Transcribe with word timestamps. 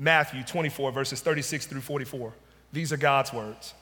Matthew 0.00 0.42
24, 0.42 0.92
verses 0.92 1.20
36 1.20 1.66
through 1.66 1.82
44. 1.82 2.32
These 2.72 2.90
are 2.90 2.96
God's 2.96 3.34
words. 3.34 3.74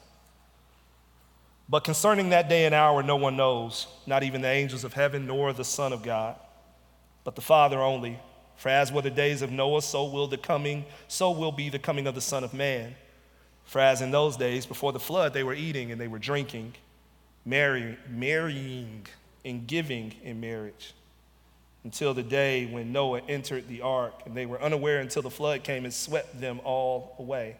But 1.69 1.85
concerning 1.85 2.31
that 2.31 2.49
day 2.49 2.65
and 2.65 2.75
hour, 2.75 3.01
no 3.01 3.15
one 3.15 3.37
knows, 3.37 3.87
not 4.05 4.23
even 4.23 4.41
the 4.41 4.49
angels 4.49 4.83
of 4.83 4.91
heaven, 4.91 5.27
nor 5.27 5.53
the 5.53 5.63
Son 5.63 5.93
of 5.93 6.03
God, 6.03 6.35
but 7.23 7.35
the 7.35 7.41
Father 7.41 7.79
only. 7.79 8.19
For 8.57 8.67
as 8.67 8.91
were 8.91 9.01
the 9.01 9.09
days 9.09 9.41
of 9.41 9.49
Noah, 9.49 9.81
so 9.81 10.03
will 10.09 10.27
the 10.27 10.37
coming, 10.37 10.83
so 11.07 11.31
will 11.31 11.53
be 11.53 11.69
the 11.69 11.79
coming 11.79 12.05
of 12.05 12.15
the 12.15 12.21
Son 12.21 12.43
of 12.43 12.53
Man. 12.53 12.95
For 13.63 13.79
as 13.79 14.01
in 14.01 14.11
those 14.11 14.35
days 14.35 14.65
before 14.65 14.91
the 14.91 14.99
flood, 14.99 15.33
they 15.33 15.43
were 15.43 15.53
eating 15.53 15.89
and 15.89 16.01
they 16.01 16.09
were 16.09 16.19
drinking, 16.19 16.73
marrying, 17.45 17.95
marrying 18.09 19.05
and 19.45 19.65
giving 19.65 20.15
in 20.21 20.41
marriage, 20.41 20.93
until 21.89 22.13
the 22.13 22.21
day 22.21 22.67
when 22.67 22.91
Noah 22.91 23.19
entered 23.27 23.67
the 23.67 23.81
ark, 23.81 24.13
and 24.27 24.37
they 24.37 24.45
were 24.45 24.61
unaware 24.61 24.99
until 24.99 25.23
the 25.23 25.31
flood 25.31 25.63
came 25.63 25.85
and 25.85 25.93
swept 25.93 26.39
them 26.39 26.61
all 26.63 27.15
away. 27.17 27.55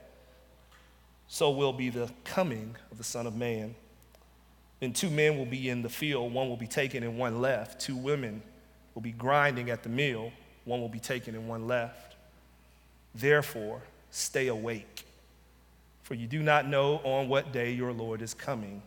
So 1.27 1.49
will 1.49 1.73
be 1.73 1.89
the 1.89 2.11
coming 2.25 2.75
of 2.91 2.99
the 2.99 3.03
Son 3.03 3.25
of 3.25 3.35
Man. 3.35 3.73
Then 4.81 4.93
two 4.93 5.09
men 5.09 5.35
will 5.35 5.47
be 5.47 5.67
in 5.67 5.81
the 5.81 5.89
field, 5.89 6.31
one 6.31 6.47
will 6.47 6.57
be 6.57 6.67
taken 6.67 7.01
and 7.01 7.17
one 7.17 7.41
left. 7.41 7.81
Two 7.81 7.95
women 7.95 8.43
will 8.93 9.01
be 9.01 9.13
grinding 9.13 9.71
at 9.71 9.81
the 9.81 9.89
mill, 9.89 10.31
one 10.63 10.79
will 10.79 10.89
be 10.89 10.99
taken 10.99 11.33
and 11.33 11.47
one 11.47 11.65
left. 11.65 12.15
Therefore, 13.15 13.81
stay 14.11 14.45
awake, 14.45 15.05
for 16.03 16.13
you 16.13 16.27
do 16.27 16.43
not 16.43 16.67
know 16.67 17.01
on 17.03 17.29
what 17.29 17.51
day 17.51 17.71
your 17.71 17.93
Lord 17.93 18.21
is 18.21 18.35
coming. 18.35 18.83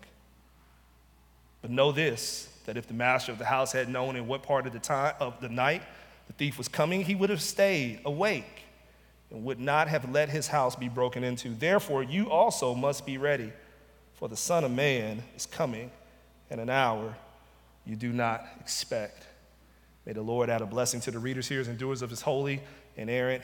But 1.62 1.72
know 1.72 1.90
this 1.90 2.48
that 2.64 2.76
if 2.76 2.86
the 2.86 2.94
master 2.94 3.32
of 3.32 3.38
the 3.38 3.44
house 3.44 3.72
had 3.72 3.88
known 3.88 4.16
in 4.16 4.26
what 4.26 4.42
part 4.42 4.66
of 4.66 4.72
the 4.72 4.78
time 4.78 5.14
of 5.20 5.40
the 5.40 5.48
night 5.48 5.82
the 6.26 6.32
thief 6.34 6.58
was 6.58 6.68
coming, 6.68 7.04
he 7.04 7.14
would 7.14 7.30
have 7.30 7.42
stayed 7.42 8.00
awake 8.04 8.62
and 9.30 9.44
would 9.44 9.60
not 9.60 9.88
have 9.88 10.10
let 10.10 10.28
his 10.28 10.48
house 10.48 10.76
be 10.76 10.88
broken 10.88 11.24
into. 11.24 11.50
Therefore, 11.50 12.02
you 12.02 12.30
also 12.30 12.74
must 12.74 13.04
be 13.06 13.18
ready 13.18 13.52
for 14.14 14.28
the 14.28 14.36
Son 14.36 14.62
of 14.62 14.70
Man 14.70 15.22
is 15.34 15.46
coming 15.46 15.90
in 16.50 16.60
an 16.60 16.70
hour 16.70 17.16
you 17.84 17.96
do 17.96 18.12
not 18.12 18.46
expect. 18.60 19.26
May 20.06 20.12
the 20.12 20.22
Lord 20.22 20.50
add 20.50 20.60
a 20.60 20.66
blessing 20.66 21.00
to 21.00 21.10
the 21.10 21.18
readers, 21.18 21.48
hearers, 21.48 21.68
and 21.68 21.78
doers 21.78 22.02
of 22.02 22.10
his 22.10 22.20
holy, 22.20 22.60
inerrant, 22.96 23.42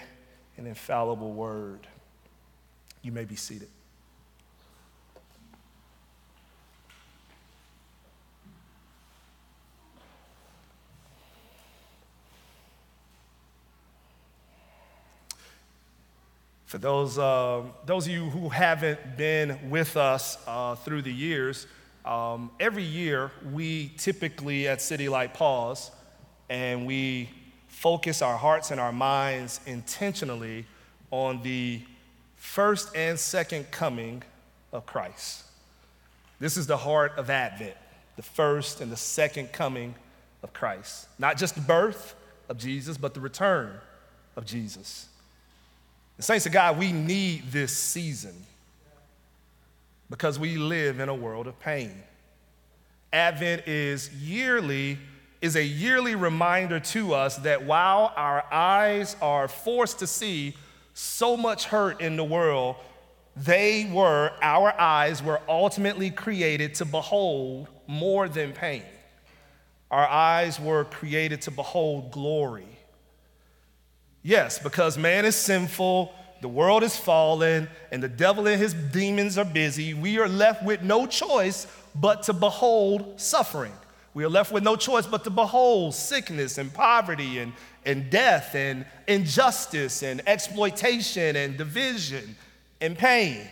and 0.57 0.67
infallible 0.67 1.33
word. 1.33 1.87
You 3.03 3.13
may 3.13 3.25
be 3.25 3.37
seated. 3.37 3.69
For 16.69 16.77
those, 16.77 17.19
uh, 17.19 17.63
those 17.87 18.05
of 18.05 18.13
you 18.13 18.29
who 18.29 18.51
haven't 18.51 19.17
been 19.17 19.71
with 19.71 19.97
us 19.97 20.37
uh, 20.47 20.75
through 20.75 21.01
the 21.01 21.11
years, 21.11 21.67
um, 22.05 22.51
every 22.61 22.83
year 22.83 23.33
we 23.55 23.91
typically 23.97 24.69
at 24.69 24.83
City 24.83 25.09
Light 25.09 25.33
pause 25.33 25.91
and 26.51 26.87
we 26.87 27.31
focus 27.69 28.21
our 28.21 28.37
hearts 28.37 28.71
and 28.71 28.79
our 28.79 28.93
minds 28.93 29.61
intentionally 29.65 30.67
on 31.11 31.41
the 31.43 31.81
first 32.37 32.95
and 32.95 33.19
second 33.19 33.71
coming 33.71 34.23
of 34.71 34.85
Christ. 34.85 35.45
This 36.39 36.59
is 36.59 36.67
the 36.67 36.77
heart 36.77 37.13
of 37.17 37.31
Advent, 37.31 37.79
the 38.17 38.23
first 38.23 38.83
and 38.83 38.93
the 38.93 38.97
second 38.99 39.55
coming 39.55 39.95
of 40.43 40.53
Christ. 40.53 41.09
Not 41.19 41.39
just 41.39 41.55
the 41.55 41.63
birth 41.63 42.15
of 42.51 42.59
Jesus, 42.59 42.99
but 42.99 43.15
the 43.15 43.21
return 43.21 43.73
of 44.37 44.45
Jesus. 44.45 45.09
The 46.19 46.23
saints 46.23 46.45
of 46.47 46.53
God, 46.53 46.77
we 46.77 46.93
need 46.93 47.51
this 47.51 47.75
season 47.75 48.35
because 50.11 50.39
we 50.39 50.57
live 50.57 51.01
in 51.01 51.09
a 51.09 51.15
world 51.15 51.47
of 51.47 51.59
pain. 51.61 52.03
Advent 53.13 53.67
is 53.67 54.13
yearly 54.15 54.99
is 55.41 55.55
a 55.55 55.63
yearly 55.63 56.17
reminder 56.17 56.81
to 56.81 57.15
us 57.15 57.37
that 57.39 57.65
while 57.65 58.13
our 58.17 58.45
eyes 58.53 59.15
are 59.23 59.47
forced 59.47 60.01
to 60.01 60.07
see 60.07 60.57
so 60.95 61.37
much 61.37 61.67
hurt 61.67 62.01
in 62.01 62.17
the 62.17 62.25
world, 62.25 62.77
they 63.37 63.89
were, 63.93 64.33
our 64.43 64.73
eyes 64.81 65.23
were 65.23 65.41
ultimately 65.49 66.11
created 66.11 66.75
to 66.75 66.85
behold 66.85 67.69
more 67.87 68.29
than 68.29 68.53
pain. 68.53 68.83
Our 69.93 70.09
eyes 70.09 70.59
were 70.59 70.85
created 70.85 71.43
to 71.43 71.53
behold 71.53 72.11
glory. 72.11 72.78
Yes, 74.29 74.59
because 74.59 74.99
man 74.99 75.25
is 75.25 75.35
sinful, 75.37 76.13
the 76.43 76.49
world 76.49 76.83
is 76.83 76.95
fallen, 76.95 77.67
and 77.91 78.03
the 78.03 78.11
devil 78.11 78.47
and 78.47 78.61
his 78.61 78.75
demons 78.75 79.39
are 79.39 79.45
busy. 79.47 79.95
We 79.95 80.19
are 80.19 80.29
left 80.29 80.63
with 80.63 80.83
no 80.83 81.07
choice 81.07 81.67
but 81.95 82.25
to 82.25 82.35
behold 82.35 83.19
suffering. 83.19 83.73
We 84.13 84.25
are 84.25 84.29
left 84.29 84.53
with 84.53 84.63
no 84.63 84.77
choice 84.77 85.07
but 85.07 85.25
to 85.25 85.31
behold 85.31 85.95
sickness 85.95 86.59
and 86.59 86.71
poverty 86.71 87.39
and, 87.39 87.55
and 87.87 88.11
death 88.11 88.55
and 88.55 88.85
injustice 89.07 90.03
and 90.03 90.21
exploitation 90.29 91.35
and 91.35 91.57
division 91.57 92.37
and 92.83 92.99
pain. 92.99 93.49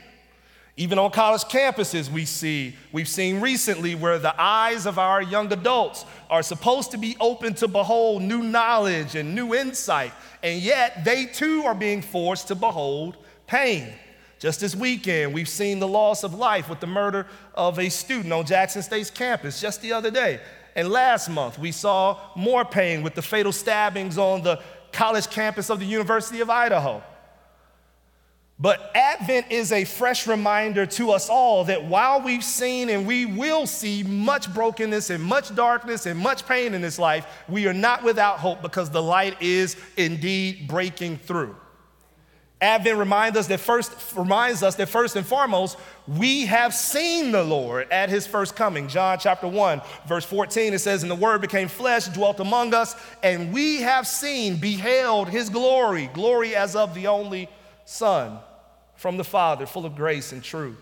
Even 0.78 0.98
on 0.98 1.10
college 1.10 1.44
campuses, 1.44 2.10
we 2.10 2.26
see, 2.26 2.76
we've 2.92 3.08
seen 3.08 3.40
recently 3.40 3.94
where 3.94 4.18
the 4.18 4.38
eyes 4.38 4.84
of 4.84 4.98
our 4.98 5.22
young 5.22 5.50
adults 5.50 6.04
are 6.28 6.42
supposed 6.42 6.90
to 6.90 6.98
be 6.98 7.16
open 7.18 7.54
to 7.54 7.66
behold 7.66 8.22
new 8.22 8.42
knowledge 8.42 9.14
and 9.14 9.34
new 9.34 9.54
insight, 9.54 10.12
and 10.42 10.60
yet 10.60 11.02
they 11.02 11.24
too 11.24 11.62
are 11.64 11.74
being 11.74 12.02
forced 12.02 12.48
to 12.48 12.54
behold 12.54 13.16
pain. 13.46 13.90
Just 14.38 14.60
this 14.60 14.76
weekend, 14.76 15.32
we've 15.32 15.48
seen 15.48 15.78
the 15.78 15.88
loss 15.88 16.22
of 16.24 16.34
life 16.34 16.68
with 16.68 16.80
the 16.80 16.86
murder 16.86 17.26
of 17.54 17.78
a 17.78 17.88
student 17.88 18.34
on 18.34 18.44
Jackson 18.44 18.82
State's 18.82 19.08
campus 19.08 19.58
just 19.58 19.80
the 19.80 19.94
other 19.94 20.10
day. 20.10 20.40
And 20.74 20.90
last 20.90 21.30
month, 21.30 21.58
we 21.58 21.72
saw 21.72 22.20
more 22.36 22.66
pain 22.66 23.02
with 23.02 23.14
the 23.14 23.22
fatal 23.22 23.52
stabbings 23.52 24.18
on 24.18 24.42
the 24.42 24.60
college 24.92 25.30
campus 25.30 25.70
of 25.70 25.78
the 25.78 25.86
University 25.86 26.40
of 26.42 26.50
Idaho. 26.50 27.02
But 28.58 28.90
Advent 28.94 29.46
is 29.50 29.70
a 29.70 29.84
fresh 29.84 30.26
reminder 30.26 30.86
to 30.86 31.10
us 31.10 31.28
all 31.28 31.64
that 31.64 31.84
while 31.84 32.22
we've 32.22 32.44
seen 32.44 32.88
and 32.88 33.06
we 33.06 33.26
will 33.26 33.66
see 33.66 34.02
much 34.02 34.52
brokenness 34.52 35.10
and 35.10 35.22
much 35.22 35.54
darkness 35.54 36.06
and 36.06 36.18
much 36.18 36.46
pain 36.46 36.72
in 36.72 36.80
this 36.80 36.98
life, 36.98 37.26
we 37.48 37.66
are 37.66 37.74
not 37.74 38.02
without 38.02 38.38
hope 38.38 38.62
because 38.62 38.88
the 38.88 39.02
light 39.02 39.42
is 39.42 39.76
indeed 39.98 40.68
breaking 40.68 41.18
through. 41.18 41.54
Advent 42.58 42.96
reminds 42.96 43.36
us 43.36 43.46
that 43.48 43.60
first 43.60 43.92
reminds 44.16 44.62
us 44.62 44.76
that 44.76 44.88
first 44.88 45.14
and 45.16 45.26
foremost, 45.26 45.76
we 46.08 46.46
have 46.46 46.72
seen 46.72 47.30
the 47.30 47.44
Lord 47.44 47.92
at 47.92 48.08
his 48.08 48.26
first 48.26 48.56
coming. 48.56 48.88
John 48.88 49.18
chapter 49.18 49.46
1, 49.46 49.82
verse 50.08 50.24
14, 50.24 50.72
it 50.72 50.78
says, 50.78 51.02
And 51.02 51.10
the 51.10 51.16
word 51.16 51.42
became 51.42 51.68
flesh, 51.68 52.06
dwelt 52.06 52.40
among 52.40 52.72
us, 52.72 52.96
and 53.22 53.52
we 53.52 53.82
have 53.82 54.06
seen, 54.06 54.56
beheld 54.56 55.28
his 55.28 55.50
glory, 55.50 56.08
glory 56.14 56.56
as 56.56 56.74
of 56.74 56.94
the 56.94 57.08
only 57.08 57.50
Son 57.84 58.40
from 58.96 59.16
the 59.16 59.24
Father, 59.24 59.66
full 59.66 59.86
of 59.86 59.96
grace 59.96 60.32
and 60.32 60.42
truth. 60.42 60.76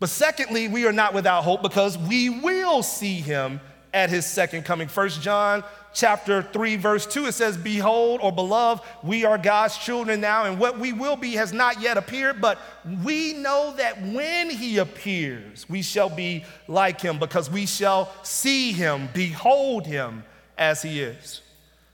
But 0.00 0.08
secondly, 0.08 0.68
we 0.68 0.86
are 0.86 0.92
not 0.92 1.14
without 1.14 1.42
hope 1.42 1.62
because 1.62 1.98
we 1.98 2.30
will 2.30 2.82
see 2.82 3.14
him 3.14 3.60
at 3.92 4.10
his 4.10 4.26
second 4.26 4.64
coming. 4.64 4.88
First 4.88 5.22
John 5.22 5.64
chapter 5.94 6.42
3 6.42 6.76
verse 6.76 7.06
2 7.06 7.26
it 7.26 7.32
says 7.32 7.56
behold 7.56 8.20
or 8.22 8.30
beloved 8.30 8.84
we 9.02 9.24
are 9.24 9.38
God's 9.38 9.76
children 9.78 10.20
now 10.20 10.44
and 10.44 10.58
what 10.58 10.78
we 10.78 10.92
will 10.92 11.16
be 11.16 11.32
has 11.32 11.52
not 11.52 11.80
yet 11.80 11.96
appeared 11.96 12.40
but 12.40 12.58
we 13.02 13.32
know 13.32 13.74
that 13.76 14.00
when 14.02 14.50
he 14.50 14.78
appears 14.78 15.68
we 15.68 15.80
shall 15.82 16.10
be 16.10 16.44
like 16.68 17.00
him 17.00 17.18
because 17.18 17.50
we 17.50 17.66
shall 17.66 18.12
see 18.22 18.72
him 18.72 19.08
behold 19.14 19.86
him 19.86 20.22
as 20.56 20.82
he 20.82 21.00
is. 21.00 21.40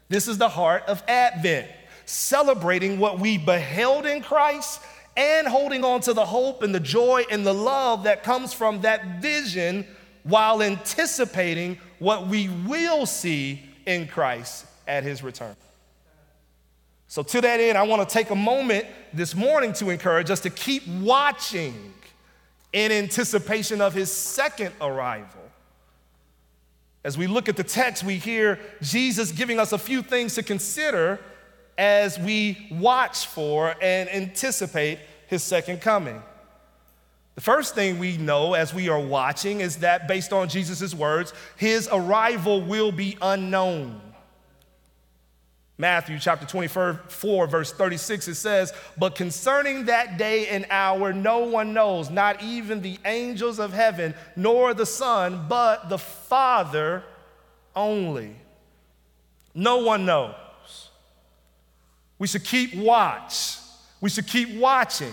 This 0.08 0.28
is 0.28 0.38
the 0.38 0.48
heart 0.48 0.82
of 0.86 1.02
Advent 1.08 1.68
celebrating 2.06 2.98
what 2.98 3.18
we 3.18 3.38
beheld 3.38 4.06
in 4.06 4.22
Christ 4.22 4.80
and 5.16 5.46
holding 5.46 5.84
on 5.84 6.00
to 6.02 6.12
the 6.12 6.24
hope 6.24 6.62
and 6.62 6.74
the 6.74 6.80
joy 6.80 7.24
and 7.30 7.46
the 7.46 7.54
love 7.54 8.04
that 8.04 8.22
comes 8.22 8.52
from 8.52 8.80
that 8.80 9.20
vision 9.20 9.86
while 10.24 10.62
anticipating 10.62 11.78
what 11.98 12.26
we 12.26 12.48
will 12.66 13.06
see 13.06 13.62
in 13.86 14.08
Christ 14.08 14.66
at 14.86 15.04
his 15.04 15.22
return. 15.22 15.54
So, 17.06 17.22
to 17.22 17.40
that 17.42 17.60
end, 17.60 17.78
I 17.78 17.82
want 17.84 18.06
to 18.08 18.12
take 18.12 18.30
a 18.30 18.34
moment 18.34 18.86
this 19.12 19.34
morning 19.34 19.72
to 19.74 19.90
encourage 19.90 20.30
us 20.30 20.40
to 20.40 20.50
keep 20.50 20.86
watching 20.88 21.92
in 22.72 22.90
anticipation 22.90 23.80
of 23.80 23.94
his 23.94 24.10
second 24.10 24.72
arrival. 24.80 25.40
As 27.04 27.16
we 27.16 27.26
look 27.26 27.48
at 27.48 27.56
the 27.56 27.62
text, 27.62 28.02
we 28.02 28.16
hear 28.16 28.58
Jesus 28.82 29.30
giving 29.30 29.60
us 29.60 29.72
a 29.72 29.78
few 29.78 30.02
things 30.02 30.34
to 30.34 30.42
consider 30.42 31.20
as 31.76 32.18
we 32.18 32.68
watch 32.70 33.26
for 33.26 33.74
and 33.80 34.08
anticipate 34.08 34.98
his 35.26 35.42
second 35.42 35.80
coming. 35.80 36.22
The 37.34 37.40
first 37.40 37.74
thing 37.74 37.98
we 37.98 38.16
know 38.16 38.54
as 38.54 38.72
we 38.72 38.88
are 38.88 39.00
watching 39.00 39.60
is 39.60 39.78
that, 39.78 40.06
based 40.06 40.32
on 40.32 40.48
Jesus' 40.48 40.94
words, 40.94 41.32
his 41.56 41.88
arrival 41.90 42.62
will 42.62 42.92
be 42.92 43.18
unknown. 43.20 44.00
Matthew 45.76 46.20
chapter 46.20 46.46
24, 46.46 47.46
verse 47.48 47.72
36, 47.72 48.28
it 48.28 48.34
says, 48.36 48.72
But 48.96 49.16
concerning 49.16 49.86
that 49.86 50.18
day 50.18 50.46
and 50.46 50.64
hour, 50.70 51.12
no 51.12 51.38
one 51.40 51.72
knows, 51.72 52.10
not 52.10 52.40
even 52.40 52.80
the 52.80 52.98
angels 53.04 53.58
of 53.58 53.72
heaven, 53.72 54.14
nor 54.36 54.72
the 54.72 54.86
Son, 54.86 55.46
but 55.48 55.88
the 55.88 55.98
Father 55.98 57.02
only. 57.74 58.36
No 59.52 59.78
one 59.78 60.06
knows. 60.06 60.36
We 62.18 62.26
should 62.26 62.44
keep 62.44 62.74
watch. 62.74 63.58
We 64.00 64.10
should 64.10 64.26
keep 64.26 64.54
watching 64.56 65.12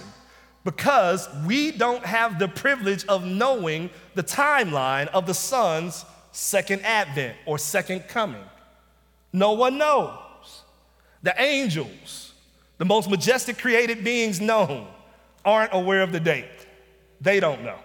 because 0.63 1.27
we 1.45 1.71
don't 1.71 2.05
have 2.05 2.39
the 2.39 2.47
privilege 2.47 3.05
of 3.07 3.25
knowing 3.25 3.89
the 4.15 4.23
timeline 4.23 5.07
of 5.07 5.25
the 5.25 5.33
Son's 5.33 6.05
second 6.31 6.81
advent 6.83 7.35
or 7.45 7.57
second 7.57 8.07
coming. 8.07 8.43
No 9.33 9.53
one 9.53 9.77
knows. 9.77 10.17
The 11.23 11.39
angels, 11.41 12.33
the 12.77 12.85
most 12.85 13.09
majestic 13.09 13.57
created 13.57 14.03
beings 14.03 14.41
known, 14.41 14.87
aren't 15.45 15.73
aware 15.73 16.01
of 16.01 16.11
the 16.11 16.19
date. 16.19 16.45
They 17.19 17.39
don't 17.39 17.63
know. 17.63 17.79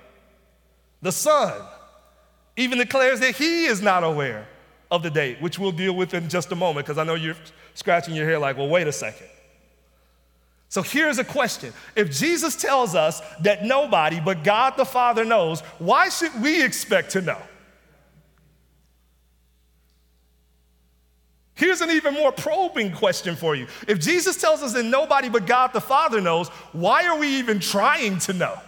The 1.02 1.12
Son 1.12 1.62
even 2.56 2.78
declares 2.78 3.20
that 3.20 3.36
he 3.36 3.66
is 3.66 3.82
not 3.82 4.02
aware 4.02 4.48
of 4.90 5.02
the 5.02 5.10
date, 5.10 5.40
which 5.40 5.58
we'll 5.58 5.72
deal 5.72 5.94
with 5.94 6.14
in 6.14 6.28
just 6.28 6.52
a 6.52 6.56
moment 6.56 6.86
because 6.86 6.98
I 6.98 7.04
know 7.04 7.14
you're 7.14 7.36
scratching 7.76 8.16
your 8.16 8.26
hair 8.26 8.38
like, 8.38 8.56
well, 8.56 8.68
wait 8.68 8.88
a 8.88 8.92
second. 8.92 9.28
So 10.68 10.82
here's 10.82 11.18
a 11.18 11.24
question. 11.24 11.72
If 11.94 12.10
Jesus 12.10 12.56
tells 12.56 12.94
us 12.94 13.22
that 13.42 13.64
nobody 13.64 14.20
but 14.20 14.42
God 14.42 14.76
the 14.76 14.84
Father 14.84 15.24
knows, 15.24 15.60
why 15.78 16.08
should 16.08 16.42
we 16.42 16.64
expect 16.64 17.12
to 17.12 17.20
know? 17.20 17.38
Here's 21.54 21.80
an 21.80 21.90
even 21.90 22.12
more 22.12 22.32
probing 22.32 22.92
question 22.92 23.36
for 23.36 23.54
you. 23.54 23.66
If 23.88 24.00
Jesus 24.00 24.38
tells 24.38 24.62
us 24.62 24.74
that 24.74 24.84
nobody 24.84 25.28
but 25.28 25.46
God 25.46 25.72
the 25.72 25.80
Father 25.80 26.20
knows, 26.20 26.48
why 26.72 27.06
are 27.06 27.18
we 27.18 27.28
even 27.38 27.60
trying 27.60 28.18
to 28.20 28.32
know? 28.32 28.58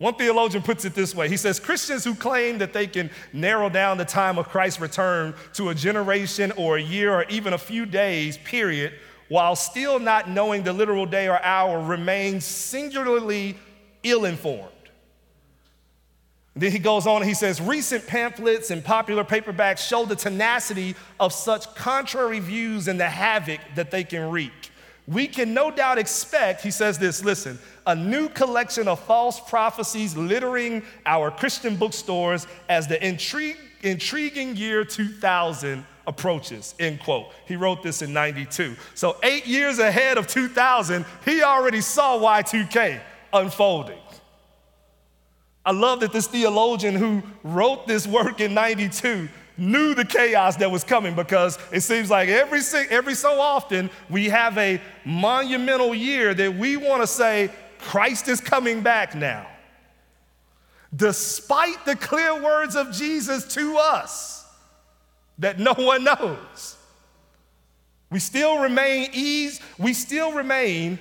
One 0.00 0.14
theologian 0.14 0.62
puts 0.62 0.86
it 0.86 0.94
this 0.94 1.14
way 1.14 1.28
He 1.28 1.36
says, 1.36 1.60
Christians 1.60 2.04
who 2.04 2.14
claim 2.14 2.56
that 2.58 2.72
they 2.72 2.86
can 2.86 3.10
narrow 3.34 3.68
down 3.68 3.98
the 3.98 4.04
time 4.06 4.38
of 4.38 4.48
Christ's 4.48 4.80
return 4.80 5.34
to 5.52 5.68
a 5.68 5.74
generation 5.74 6.52
or 6.56 6.78
a 6.78 6.82
year 6.82 7.12
or 7.12 7.24
even 7.24 7.52
a 7.52 7.58
few 7.58 7.84
days, 7.84 8.38
period, 8.38 8.94
while 9.28 9.54
still 9.54 10.00
not 10.00 10.28
knowing 10.28 10.62
the 10.62 10.72
literal 10.72 11.04
day 11.04 11.28
or 11.28 11.40
hour, 11.42 11.82
remain 11.82 12.40
singularly 12.40 13.58
ill 14.02 14.24
informed. 14.24 14.72
Then 16.56 16.72
he 16.72 16.78
goes 16.78 17.06
on 17.06 17.18
and 17.18 17.28
he 17.28 17.34
says, 17.34 17.60
recent 17.60 18.06
pamphlets 18.06 18.70
and 18.70 18.82
popular 18.82 19.22
paperbacks 19.22 19.86
show 19.86 20.06
the 20.06 20.16
tenacity 20.16 20.96
of 21.20 21.34
such 21.34 21.74
contrary 21.74 22.38
views 22.38 22.88
and 22.88 22.98
the 22.98 23.08
havoc 23.08 23.60
that 23.74 23.90
they 23.90 24.02
can 24.02 24.30
wreak. 24.30 24.59
We 25.06 25.26
can 25.26 25.54
no 25.54 25.70
doubt 25.70 25.98
expect, 25.98 26.62
he 26.62 26.70
says 26.70 26.98
this, 26.98 27.24
listen, 27.24 27.58
a 27.86 27.94
new 27.94 28.28
collection 28.28 28.86
of 28.86 29.00
false 29.00 29.40
prophecies 29.40 30.16
littering 30.16 30.82
our 31.06 31.30
Christian 31.30 31.76
bookstores 31.76 32.46
as 32.68 32.86
the 32.86 33.04
intrigue, 33.04 33.56
intriguing 33.82 34.56
year 34.56 34.84
2000 34.84 35.84
approaches, 36.06 36.74
end 36.78 37.00
quote. 37.00 37.32
He 37.46 37.56
wrote 37.56 37.82
this 37.82 38.02
in 38.02 38.12
92. 38.12 38.76
So, 38.94 39.16
eight 39.22 39.46
years 39.46 39.78
ahead 39.78 40.18
of 40.18 40.26
2000, 40.26 41.04
he 41.24 41.42
already 41.42 41.80
saw 41.80 42.18
Y2K 42.18 43.00
unfolding. 43.32 43.98
I 45.64 45.72
love 45.72 46.00
that 46.00 46.12
this 46.12 46.26
theologian 46.26 46.94
who 46.94 47.22
wrote 47.42 47.86
this 47.86 48.06
work 48.06 48.40
in 48.40 48.54
92 48.54 49.28
knew 49.60 49.94
the 49.94 50.04
chaos 50.04 50.56
that 50.56 50.70
was 50.70 50.82
coming 50.82 51.14
because 51.14 51.58
it 51.70 51.82
seems 51.82 52.10
like 52.10 52.28
every, 52.28 52.60
every 52.88 53.14
so 53.14 53.40
often 53.40 53.90
we 54.08 54.30
have 54.30 54.56
a 54.58 54.80
monumental 55.04 55.94
year 55.94 56.34
that 56.34 56.54
we 56.54 56.76
want 56.76 57.02
to 57.02 57.06
say, 57.06 57.50
Christ 57.78 58.28
is 58.28 58.40
coming 58.40 58.82
back 58.82 59.14
now. 59.14 59.46
Despite 60.94 61.84
the 61.84 61.94
clear 61.94 62.42
words 62.42 62.74
of 62.74 62.92
Jesus 62.92 63.44
to 63.54 63.76
us 63.76 64.44
that 65.38 65.58
no 65.58 65.74
one 65.74 66.04
knows, 66.04 66.76
we 68.10 68.18
still 68.18 68.58
remain 68.58 69.10
ease, 69.12 69.60
we 69.78 69.92
still 69.92 70.32
remain 70.32 70.98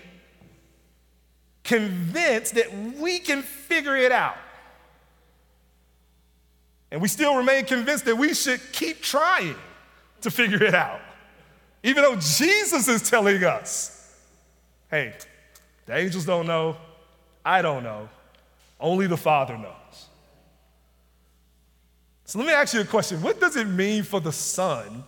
convinced 1.63 2.56
that 2.56 2.73
we 2.97 3.19
can 3.19 3.41
figure 3.41 3.95
it 3.95 4.11
out. 4.11 4.38
And 6.91 7.01
we 7.01 7.07
still 7.07 7.36
remain 7.36 7.65
convinced 7.65 8.06
that 8.06 8.15
we 8.15 8.33
should 8.33 8.59
keep 8.71 9.01
trying 9.01 9.56
to 10.21 10.31
figure 10.31 10.63
it 10.63 10.74
out. 10.74 11.01
Even 11.83 12.03
though 12.03 12.15
Jesus 12.15 12.88
is 12.88 13.07
telling 13.09 13.44
us, 13.44 14.15
hey, 14.89 15.13
the 15.86 15.95
angels 15.95 16.25
don't 16.25 16.47
know, 16.47 16.77
I 17.45 17.62
don't 17.62 17.83
know, 17.83 18.09
only 18.80 19.07
the 19.07 19.18
Father 19.18 19.57
knows. 19.57 20.07
So 22.25 22.38
let 22.38 22.47
me 22.47 22.53
ask 22.53 22.74
you 22.74 22.81
a 22.81 22.86
question 22.86 23.21
What 23.21 23.39
does 23.39 23.56
it 23.56 23.65
mean 23.68 24.03
for 24.03 24.19
the 24.19 24.31
Son 24.31 25.03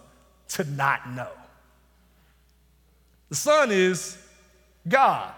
to 0.50 0.64
not 0.64 1.10
know? 1.12 1.30
The 3.30 3.36
Son 3.36 3.70
is 3.72 4.18
God. 4.88 5.32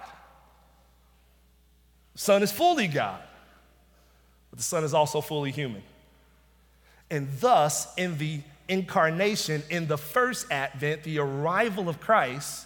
The 2.14 2.20
Son 2.20 2.44
is 2.44 2.52
fully 2.52 2.88
God, 2.88 3.20
but 4.50 4.60
the 4.60 4.64
Son 4.64 4.84
is 4.84 4.94
also 4.94 5.20
fully 5.20 5.52
human. 5.52 5.84
And 7.14 7.28
thus, 7.40 7.94
in 7.96 8.18
the 8.18 8.42
incarnation, 8.68 9.62
in 9.70 9.88
the 9.88 10.00
first 10.00 10.48
advent, 10.52 11.04
the 11.04 11.20
arrival 11.20 11.88
of 11.88 12.00
Christ, 12.00 12.66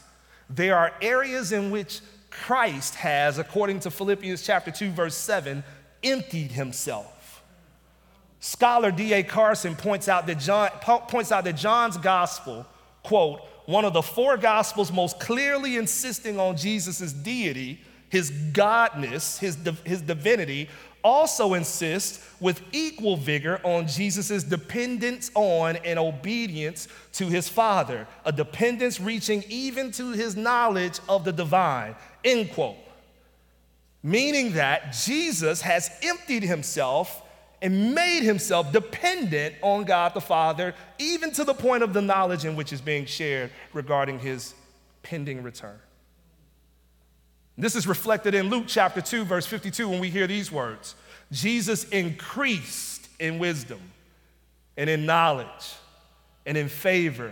there 0.49 0.77
are 0.77 0.93
areas 1.01 1.51
in 1.51 1.69
which 1.69 1.99
Christ 2.29 2.95
has, 2.95 3.39
according 3.39 3.81
to 3.81 3.91
Philippians 3.91 4.41
chapter 4.41 4.71
2, 4.71 4.91
verse 4.91 5.15
7, 5.15 5.65
emptied 6.01 6.53
himself. 6.53 7.43
Scholar 8.39 8.89
D.A. 8.89 9.21
Carson 9.21 9.75
points 9.75 10.07
out 10.07 10.25
that 10.27 10.39
John 10.39 10.69
points 11.09 11.33
out 11.33 11.43
that 11.43 11.57
John's 11.57 11.97
gospel, 11.97 12.65
quote, 13.03 13.41
one 13.65 13.83
of 13.83 13.91
the 13.91 14.01
four 14.01 14.37
gospels 14.37 14.93
most 14.93 15.19
clearly 15.19 15.75
insisting 15.75 16.39
on 16.39 16.55
Jesus' 16.55 17.11
deity, 17.11 17.81
his 18.07 18.31
godness, 18.31 19.39
his, 19.39 19.57
his 19.83 20.01
divinity, 20.01 20.69
also 21.07 21.53
insists 21.53 22.19
with 22.41 22.61
equal 22.73 23.15
vigor 23.15 23.61
on 23.63 23.87
Jesus' 23.87 24.43
dependence 24.43 25.31
on 25.35 25.77
and 25.77 25.97
obedience 25.97 26.89
to 27.13 27.27
his 27.27 27.47
Father, 27.47 28.05
a 28.25 28.31
dependence 28.33 28.99
reaching 28.99 29.41
even 29.47 29.89
to 29.93 30.11
his 30.11 30.35
knowledge 30.35 30.99
of 31.07 31.23
the 31.23 31.31
divine. 31.31 31.95
End 32.25 32.51
quote. 32.51 32.75
Meaning 34.03 34.51
that 34.53 34.91
Jesus 34.91 35.61
has 35.61 35.89
emptied 36.03 36.43
himself 36.43 37.23
and 37.61 37.95
made 37.95 38.21
himself 38.21 38.73
dependent 38.73 39.55
on 39.61 39.85
God 39.85 40.13
the 40.13 40.21
Father, 40.21 40.75
even 40.99 41.31
to 41.31 41.45
the 41.45 41.53
point 41.53 41.83
of 41.83 41.93
the 41.93 42.01
knowledge 42.01 42.43
in 42.43 42.57
which 42.57 42.73
is 42.73 42.81
being 42.81 43.05
shared 43.05 43.49
regarding 43.71 44.19
his 44.19 44.53
pending 45.03 45.41
return. 45.41 45.79
This 47.57 47.75
is 47.75 47.87
reflected 47.87 48.35
in 48.35 48.49
Luke 48.49 48.65
chapter 48.67 49.01
2, 49.01 49.25
verse 49.25 49.47
52, 49.47 49.89
when 49.89 49.99
we 49.99 50.09
hear 50.09 50.27
these 50.27 50.51
words 50.51 50.95
Jesus 51.31 51.83
increased 51.85 53.09
in 53.19 53.39
wisdom 53.39 53.79
and 54.77 54.89
in 54.89 55.05
knowledge 55.05 55.73
and 56.45 56.55
in 56.55 56.69
favor, 56.69 57.31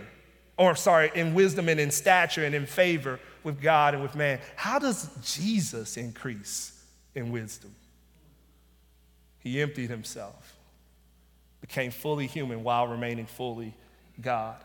or 0.58 0.76
sorry, 0.76 1.12
in 1.16 1.34
wisdom 1.34 1.70
and 1.70 1.80
in 1.80 1.92
stature 1.92 2.44
and 2.44 2.56
in 2.56 2.66
favor 2.66 3.20
with 3.44 3.62
God 3.62 3.94
and 3.94 4.02
with 4.02 4.16
man. 4.16 4.40
How 4.56 4.80
does 4.80 5.10
Jesus 5.24 5.96
increase 5.96 6.74
in 7.14 7.32
wisdom? 7.32 7.74
He 9.40 9.62
emptied 9.62 9.92
himself, 9.92 10.56
became 11.62 11.92
fully 11.92 12.26
human 12.26 12.64
while 12.64 12.88
remaining 12.88 13.28
fully 13.28 13.76
God. 14.20 14.58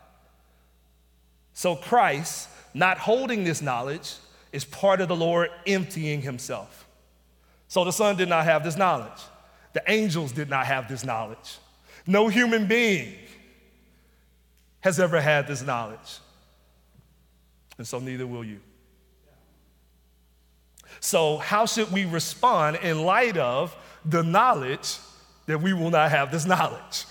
So 1.53 1.75
Christ, 1.75 2.49
not 2.73 2.97
holding 2.97 3.43
this 3.43 3.61
knowledge, 3.61 4.15
is 4.51 4.65
part 4.65 5.01
of 5.01 5.07
the 5.07 5.15
Lord 5.15 5.49
emptying 5.65 6.21
himself. 6.21 6.87
So 7.67 7.83
the 7.83 7.91
Son 7.91 8.15
did 8.17 8.29
not 8.29 8.45
have 8.45 8.63
this 8.63 8.75
knowledge. 8.75 9.21
The 9.73 9.83
angels 9.87 10.31
did 10.31 10.49
not 10.49 10.65
have 10.65 10.89
this 10.89 11.05
knowledge. 11.05 11.57
No 12.05 12.27
human 12.27 12.67
being 12.67 13.13
has 14.81 14.99
ever 14.99 15.21
had 15.21 15.47
this 15.47 15.61
knowledge. 15.61 16.19
And 17.77 17.87
so 17.87 17.99
neither 17.99 18.27
will 18.27 18.43
you. 18.43 18.59
So, 20.99 21.37
how 21.37 21.65
should 21.65 21.91
we 21.91 22.05
respond 22.05 22.77
in 22.83 23.03
light 23.03 23.37
of 23.37 23.75
the 24.05 24.21
knowledge 24.21 24.97
that 25.45 25.61
we 25.61 25.73
will 25.73 25.89
not 25.89 26.11
have 26.11 26.31
this 26.31 26.45
knowledge? 26.45 27.05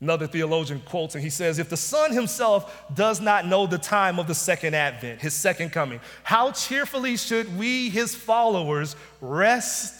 Another 0.00 0.26
theologian 0.26 0.82
quotes 0.84 1.14
and 1.14 1.24
he 1.24 1.30
says, 1.30 1.58
If 1.58 1.70
the 1.70 1.76
Son 1.76 2.12
himself 2.12 2.84
does 2.94 3.20
not 3.20 3.46
know 3.46 3.66
the 3.66 3.78
time 3.78 4.18
of 4.18 4.26
the 4.26 4.34
second 4.34 4.74
advent, 4.74 5.22
his 5.22 5.32
second 5.32 5.70
coming, 5.70 6.00
how 6.22 6.52
cheerfully 6.52 7.16
should 7.16 7.56
we, 7.56 7.88
his 7.88 8.14
followers, 8.14 8.94
rest 9.22 9.94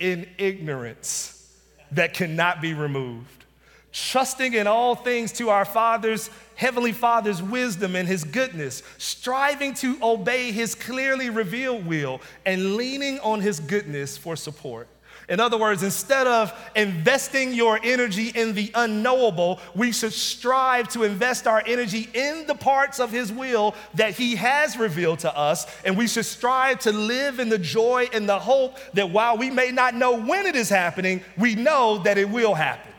in 0.00 0.26
ignorance 0.38 1.54
that 1.92 2.14
cannot 2.14 2.62
be 2.62 2.72
removed. 2.72 3.44
Trusting 3.92 4.54
in 4.54 4.66
all 4.66 4.94
things 4.94 5.32
to 5.32 5.50
our 5.50 5.66
Father's, 5.66 6.30
Heavenly 6.54 6.92
Father's 6.92 7.42
wisdom 7.42 7.94
and 7.94 8.08
His 8.08 8.24
goodness, 8.24 8.82
striving 8.96 9.74
to 9.74 9.98
obey 10.02 10.50
His 10.50 10.74
clearly 10.74 11.28
revealed 11.28 11.84
will, 11.84 12.22
and 12.46 12.76
leaning 12.76 13.20
on 13.20 13.40
His 13.40 13.60
goodness 13.60 14.16
for 14.16 14.34
support. 14.34 14.88
In 15.28 15.40
other 15.40 15.56
words, 15.56 15.82
instead 15.82 16.26
of 16.26 16.52
investing 16.74 17.54
your 17.54 17.78
energy 17.82 18.28
in 18.28 18.54
the 18.54 18.70
unknowable, 18.74 19.60
we 19.74 19.92
should 19.92 20.12
strive 20.12 20.88
to 20.90 21.04
invest 21.04 21.46
our 21.46 21.62
energy 21.64 22.08
in 22.12 22.46
the 22.46 22.54
parts 22.54 22.98
of 22.98 23.10
His 23.10 23.32
will 23.32 23.74
that 23.94 24.14
He 24.14 24.36
has 24.36 24.76
revealed 24.76 25.20
to 25.20 25.36
us. 25.36 25.66
And 25.84 25.96
we 25.96 26.08
should 26.08 26.26
strive 26.26 26.80
to 26.80 26.92
live 26.92 27.38
in 27.38 27.48
the 27.48 27.58
joy 27.58 28.08
and 28.12 28.28
the 28.28 28.38
hope 28.38 28.78
that 28.94 29.10
while 29.10 29.36
we 29.38 29.50
may 29.50 29.70
not 29.70 29.94
know 29.94 30.16
when 30.16 30.46
it 30.46 30.56
is 30.56 30.68
happening, 30.68 31.22
we 31.38 31.54
know 31.54 31.98
that 31.98 32.18
it 32.18 32.28
will 32.28 32.54
happen. 32.54 32.92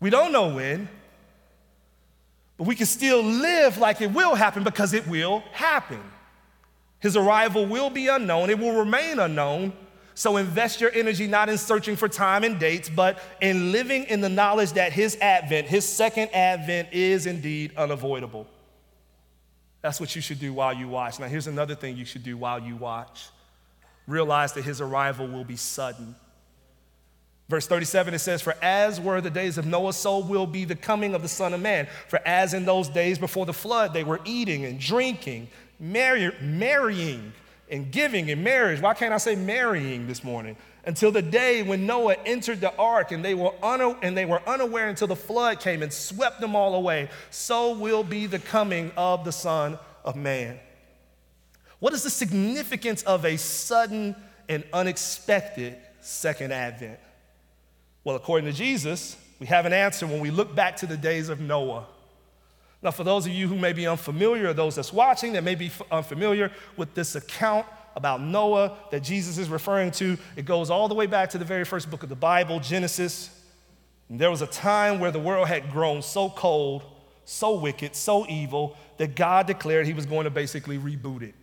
We 0.00 0.10
don't 0.10 0.32
know 0.32 0.54
when, 0.54 0.88
but 2.58 2.66
we 2.66 2.74
can 2.74 2.86
still 2.86 3.22
live 3.22 3.78
like 3.78 4.00
it 4.00 4.10
will 4.10 4.34
happen 4.34 4.64
because 4.64 4.94
it 4.94 5.06
will 5.06 5.44
happen. 5.52 6.02
His 7.02 7.16
arrival 7.16 7.66
will 7.66 7.90
be 7.90 8.08
unknown, 8.08 8.48
it 8.48 8.58
will 8.58 8.78
remain 8.78 9.18
unknown. 9.18 9.72
So 10.14 10.36
invest 10.36 10.80
your 10.80 10.92
energy 10.92 11.26
not 11.26 11.48
in 11.48 11.56
searching 11.56 11.96
for 11.96 12.06
time 12.06 12.44
and 12.44 12.58
dates, 12.58 12.90
but 12.90 13.18
in 13.40 13.72
living 13.72 14.04
in 14.04 14.20
the 14.20 14.28
knowledge 14.28 14.72
that 14.72 14.92
his 14.92 15.16
advent, 15.22 15.68
his 15.68 15.88
second 15.88 16.28
advent, 16.34 16.90
is 16.92 17.24
indeed 17.24 17.72
unavoidable. 17.78 18.46
That's 19.80 19.98
what 19.98 20.14
you 20.14 20.20
should 20.20 20.38
do 20.38 20.52
while 20.52 20.74
you 20.74 20.86
watch. 20.86 21.18
Now, 21.18 21.28
here's 21.28 21.46
another 21.46 21.74
thing 21.74 21.96
you 21.96 22.04
should 22.04 22.22
do 22.22 22.36
while 22.36 22.60
you 22.60 22.76
watch 22.76 23.30
realize 24.06 24.52
that 24.52 24.64
his 24.64 24.80
arrival 24.80 25.26
will 25.26 25.44
be 25.44 25.56
sudden. 25.56 26.14
Verse 27.48 27.66
37, 27.66 28.14
it 28.14 28.18
says, 28.18 28.40
For 28.40 28.54
as 28.62 29.00
were 29.00 29.20
the 29.20 29.30
days 29.30 29.58
of 29.58 29.66
Noah, 29.66 29.92
so 29.92 30.18
will 30.18 30.46
be 30.46 30.64
the 30.64 30.74
coming 30.74 31.14
of 31.14 31.22
the 31.22 31.28
Son 31.28 31.52
of 31.52 31.60
Man. 31.60 31.86
For 32.08 32.20
as 32.26 32.54
in 32.54 32.64
those 32.64 32.88
days 32.88 33.18
before 33.18 33.46
the 33.46 33.52
flood, 33.52 33.92
they 33.92 34.04
were 34.04 34.20
eating 34.24 34.64
and 34.64 34.80
drinking 34.80 35.48
marry, 35.82 36.32
marrying 36.40 37.32
and 37.68 37.90
giving 37.90 38.28
in 38.28 38.42
marriage. 38.42 38.80
Why 38.80 38.94
can't 38.94 39.12
I 39.12 39.18
say 39.18 39.34
marrying 39.34 40.06
this 40.06 40.22
morning? 40.22 40.56
Until 40.84 41.10
the 41.10 41.22
day 41.22 41.62
when 41.62 41.86
Noah 41.86 42.16
entered 42.24 42.60
the 42.60 42.74
ark 42.76 43.12
and 43.12 43.24
they 43.24 43.34
were, 43.34 43.52
una- 43.62 43.98
and 44.02 44.16
they 44.16 44.24
were 44.24 44.40
unaware 44.48 44.88
until 44.88 45.08
the 45.08 45.16
flood 45.16 45.60
came 45.60 45.82
and 45.82 45.92
swept 45.92 46.40
them 46.40 46.56
all 46.56 46.74
away, 46.74 47.10
so 47.30 47.76
will 47.76 48.04
be 48.04 48.26
the 48.26 48.38
coming 48.38 48.92
of 48.96 49.24
the 49.24 49.32
Son 49.32 49.78
of 50.04 50.16
Man. 50.16 50.58
What 51.78 51.92
is 51.92 52.04
the 52.04 52.10
significance 52.10 53.02
of 53.02 53.24
a 53.24 53.36
sudden 53.36 54.14
and 54.48 54.64
unexpected 54.72 55.76
second 56.00 56.52
advent? 56.52 56.98
Well, 58.04 58.16
according 58.16 58.50
to 58.50 58.56
Jesus, 58.56 59.16
we 59.40 59.46
have 59.46 59.66
an 59.66 59.72
answer 59.72 60.06
when 60.06 60.20
we 60.20 60.30
look 60.30 60.54
back 60.54 60.76
to 60.76 60.86
the 60.86 60.96
days 60.96 61.28
of 61.28 61.40
Noah. 61.40 61.86
Now, 62.82 62.90
for 62.90 63.04
those 63.04 63.26
of 63.26 63.32
you 63.32 63.46
who 63.46 63.56
may 63.56 63.72
be 63.72 63.86
unfamiliar, 63.86 64.48
or 64.48 64.52
those 64.52 64.74
that's 64.74 64.92
watching 64.92 65.34
that 65.34 65.44
may 65.44 65.54
be 65.54 65.70
unfamiliar 65.90 66.50
with 66.76 66.94
this 66.94 67.14
account 67.14 67.64
about 67.94 68.20
Noah 68.20 68.76
that 68.90 69.00
Jesus 69.02 69.38
is 69.38 69.48
referring 69.48 69.92
to, 69.92 70.18
it 70.34 70.44
goes 70.44 70.68
all 70.68 70.88
the 70.88 70.94
way 70.94 71.06
back 71.06 71.30
to 71.30 71.38
the 71.38 71.44
very 71.44 71.64
first 71.64 71.90
book 71.90 72.02
of 72.02 72.08
the 72.08 72.16
Bible, 72.16 72.58
Genesis. 72.58 73.30
And 74.08 74.18
there 74.18 74.30
was 74.30 74.42
a 74.42 74.48
time 74.48 74.98
where 74.98 75.12
the 75.12 75.20
world 75.20 75.46
had 75.46 75.70
grown 75.70 76.02
so 76.02 76.28
cold, 76.28 76.82
so 77.24 77.54
wicked, 77.54 77.94
so 77.94 78.26
evil, 78.26 78.76
that 78.96 79.14
God 79.14 79.46
declared 79.46 79.86
he 79.86 79.92
was 79.92 80.06
going 80.06 80.24
to 80.24 80.30
basically 80.30 80.76
reboot 80.76 81.22
it. 81.22 81.34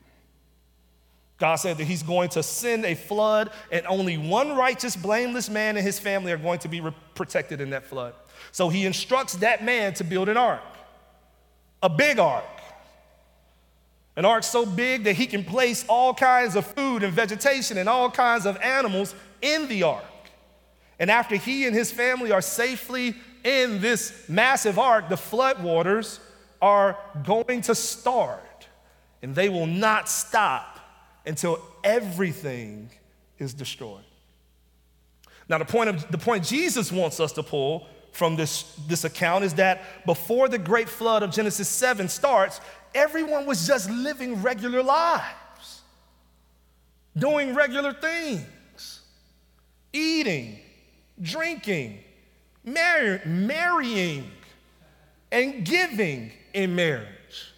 God 1.38 1.56
said 1.56 1.78
that 1.78 1.86
he's 1.86 2.04
going 2.04 2.28
to 2.30 2.44
send 2.44 2.84
a 2.84 2.96
flood, 2.96 3.52
and 3.72 3.86
only 3.88 4.18
one 4.18 4.58
righteous, 4.58 4.98
blameless 4.98 5.50
man 5.50 5.78
and 5.78 5.86
his 5.86 5.98
family 5.98 6.34
are 6.34 6.38
going 6.38 6.60
to 6.60 6.68
be 6.68 6.84
protected 7.16 7.62
in 7.62 7.70
that 7.70 7.86
flood. 7.86 8.14
So 8.52 8.68
he 8.68 8.86
instructs 8.86 9.36
that 9.38 9.64
man 9.64 9.94
to 9.94 10.04
build 10.04 10.28
an 10.28 10.36
ark 10.36 10.60
a 11.82 11.90
big 11.90 12.20
ark. 12.20 12.44
An 14.16 14.26
ark 14.26 14.44
so 14.44 14.66
big 14.66 15.06
that 15.06 15.16
he 15.16 15.26
can 15.26 15.44
place 15.44 15.86
all 15.88 16.14
kinds 16.14 16.56
of 16.56 16.66
food 16.66 17.04
and 17.04 17.14
vegetation 17.14 17.78
and 17.78 17.88
all 17.88 18.12
kinds 18.12 18.46
of 18.46 18.58
animals 18.58 19.16
in 19.42 19.68
the 19.68 19.84
ark. 19.84 20.04
And 21.00 21.10
after 21.10 21.36
he 21.36 21.66
and 21.66 21.76
his 21.76 21.92
family 21.92 22.32
are 22.32 22.42
safely 22.42 23.16
in 23.44 23.80
this 23.80 24.28
massive 24.28 24.78
ark, 24.78 25.08
the 25.08 25.16
floodwaters 25.16 26.20
are 26.62 26.98
going 27.24 27.62
to 27.62 27.76
start. 27.76 28.68
And 29.22 29.34
they 29.34 29.48
will 29.48 29.68
not 29.68 30.10
stop 30.10 30.80
until 31.26 31.62
everything 31.84 32.90
is 33.38 33.54
destroyed. 33.54 34.04
Now, 35.48 35.58
the 35.58 35.66
point, 35.66 35.90
of, 35.90 36.12
the 36.12 36.18
point 36.18 36.44
Jesus 36.44 36.92
wants 36.92 37.20
us 37.20 37.32
to 37.34 37.44
pull 37.44 37.88
from 38.12 38.36
this, 38.36 38.64
this 38.88 39.04
account 39.04 39.44
is 39.44 39.56
that 39.56 40.06
before 40.06 40.50
the 40.50 40.58
great 40.58 40.90
flood 40.90 41.24
of 41.24 41.32
Genesis 41.32 41.68
7 41.70 42.10
starts, 42.10 42.60
everyone 42.94 43.46
was 43.46 43.66
just 43.68 43.90
living 43.90 44.42
regular 44.42 44.84
lives, 44.84 45.82
doing 47.18 47.54
regular 47.54 47.94
things, 47.94 49.02
eating, 49.94 50.60
drinking, 51.22 52.00
marry, 52.64 53.20
marrying, 53.26 54.30
and 55.32 55.66
giving 55.66 56.32
in 56.54 56.76
marriage, 56.76 57.54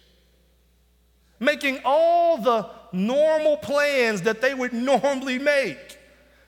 making 1.40 1.80
all 1.84 2.38
the 2.38 2.68
normal 2.92 3.56
plans 3.56 4.22
that 4.22 4.40
they 4.40 4.54
would 4.54 4.72
normally 4.72 5.38
make 5.38 5.98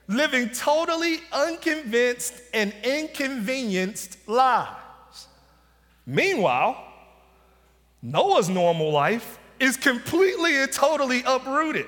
living 0.07 0.49
totally 0.49 1.19
unconvinced 1.31 2.41
and 2.53 2.73
inconvenienced 2.83 4.17
lives. 4.27 5.27
Meanwhile, 6.05 6.77
Noah's 8.01 8.49
normal 8.49 8.91
life 8.91 9.39
is 9.59 9.77
completely 9.77 10.57
and 10.57 10.71
totally 10.71 11.23
uprooted. 11.25 11.87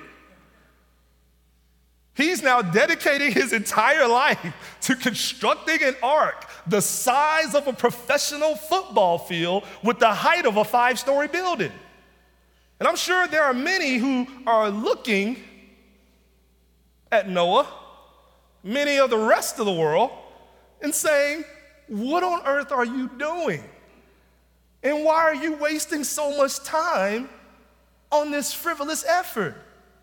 He's 2.14 2.42
now 2.42 2.62
dedicating 2.62 3.30
his 3.30 3.52
entire 3.52 4.08
life 4.08 4.38
to 4.80 4.96
constructing 4.96 5.80
an 5.84 5.94
ark 6.02 6.46
the 6.66 6.82
size 6.82 7.54
of 7.54 7.68
a 7.68 7.72
professional 7.72 8.56
football 8.56 9.18
field 9.18 9.64
with 9.84 10.00
the 10.00 10.12
height 10.12 10.44
of 10.44 10.56
a 10.56 10.64
five 10.64 10.98
story 10.98 11.28
building. 11.28 11.70
And 12.80 12.88
I'm 12.88 12.96
sure 12.96 13.28
there 13.28 13.44
are 13.44 13.54
many 13.54 13.98
who 13.98 14.26
are 14.46 14.68
looking 14.68 15.36
at 17.12 17.28
Noah 17.28 17.66
many 18.62 18.98
of 18.98 19.10
the 19.10 19.18
rest 19.18 19.58
of 19.58 19.66
the 19.66 19.72
world 19.72 20.10
and 20.82 20.94
saying, 20.94 21.44
What 21.88 22.22
on 22.22 22.46
earth 22.46 22.72
are 22.72 22.84
you 22.84 23.08
doing? 23.18 23.62
And 24.82 25.04
why 25.04 25.22
are 25.22 25.34
you 25.34 25.56
wasting 25.56 26.04
so 26.04 26.36
much 26.36 26.62
time 26.62 27.28
on 28.12 28.30
this 28.30 28.52
frivolous 28.52 29.04
effort? 29.04 29.56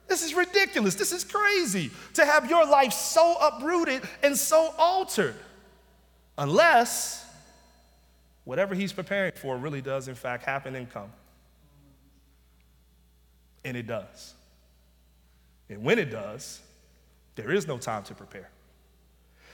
This 0.07 0.23
is 0.23 0.33
ridiculous. 0.33 0.95
This 0.95 1.11
is 1.11 1.23
crazy 1.23 1.91
to 2.13 2.25
have 2.25 2.49
your 2.49 2.65
life 2.65 2.93
so 2.93 3.35
uprooted 3.41 4.03
and 4.21 4.37
so 4.37 4.73
altered. 4.77 5.35
Unless 6.37 7.25
whatever 8.43 8.75
he's 8.75 8.93
preparing 8.93 9.31
for 9.33 9.57
really 9.57 9.81
does, 9.81 10.07
in 10.07 10.15
fact, 10.15 10.43
happen 10.43 10.75
and 10.75 10.89
come. 10.89 11.11
And 13.63 13.75
it 13.75 13.87
does. 13.87 14.35
And 15.69 15.83
when 15.83 15.97
it 15.97 16.11
does, 16.11 16.61
there 17.35 17.51
is 17.51 17.67
no 17.67 17.77
time 17.77 18.03
to 18.03 18.13
prepare. 18.13 18.49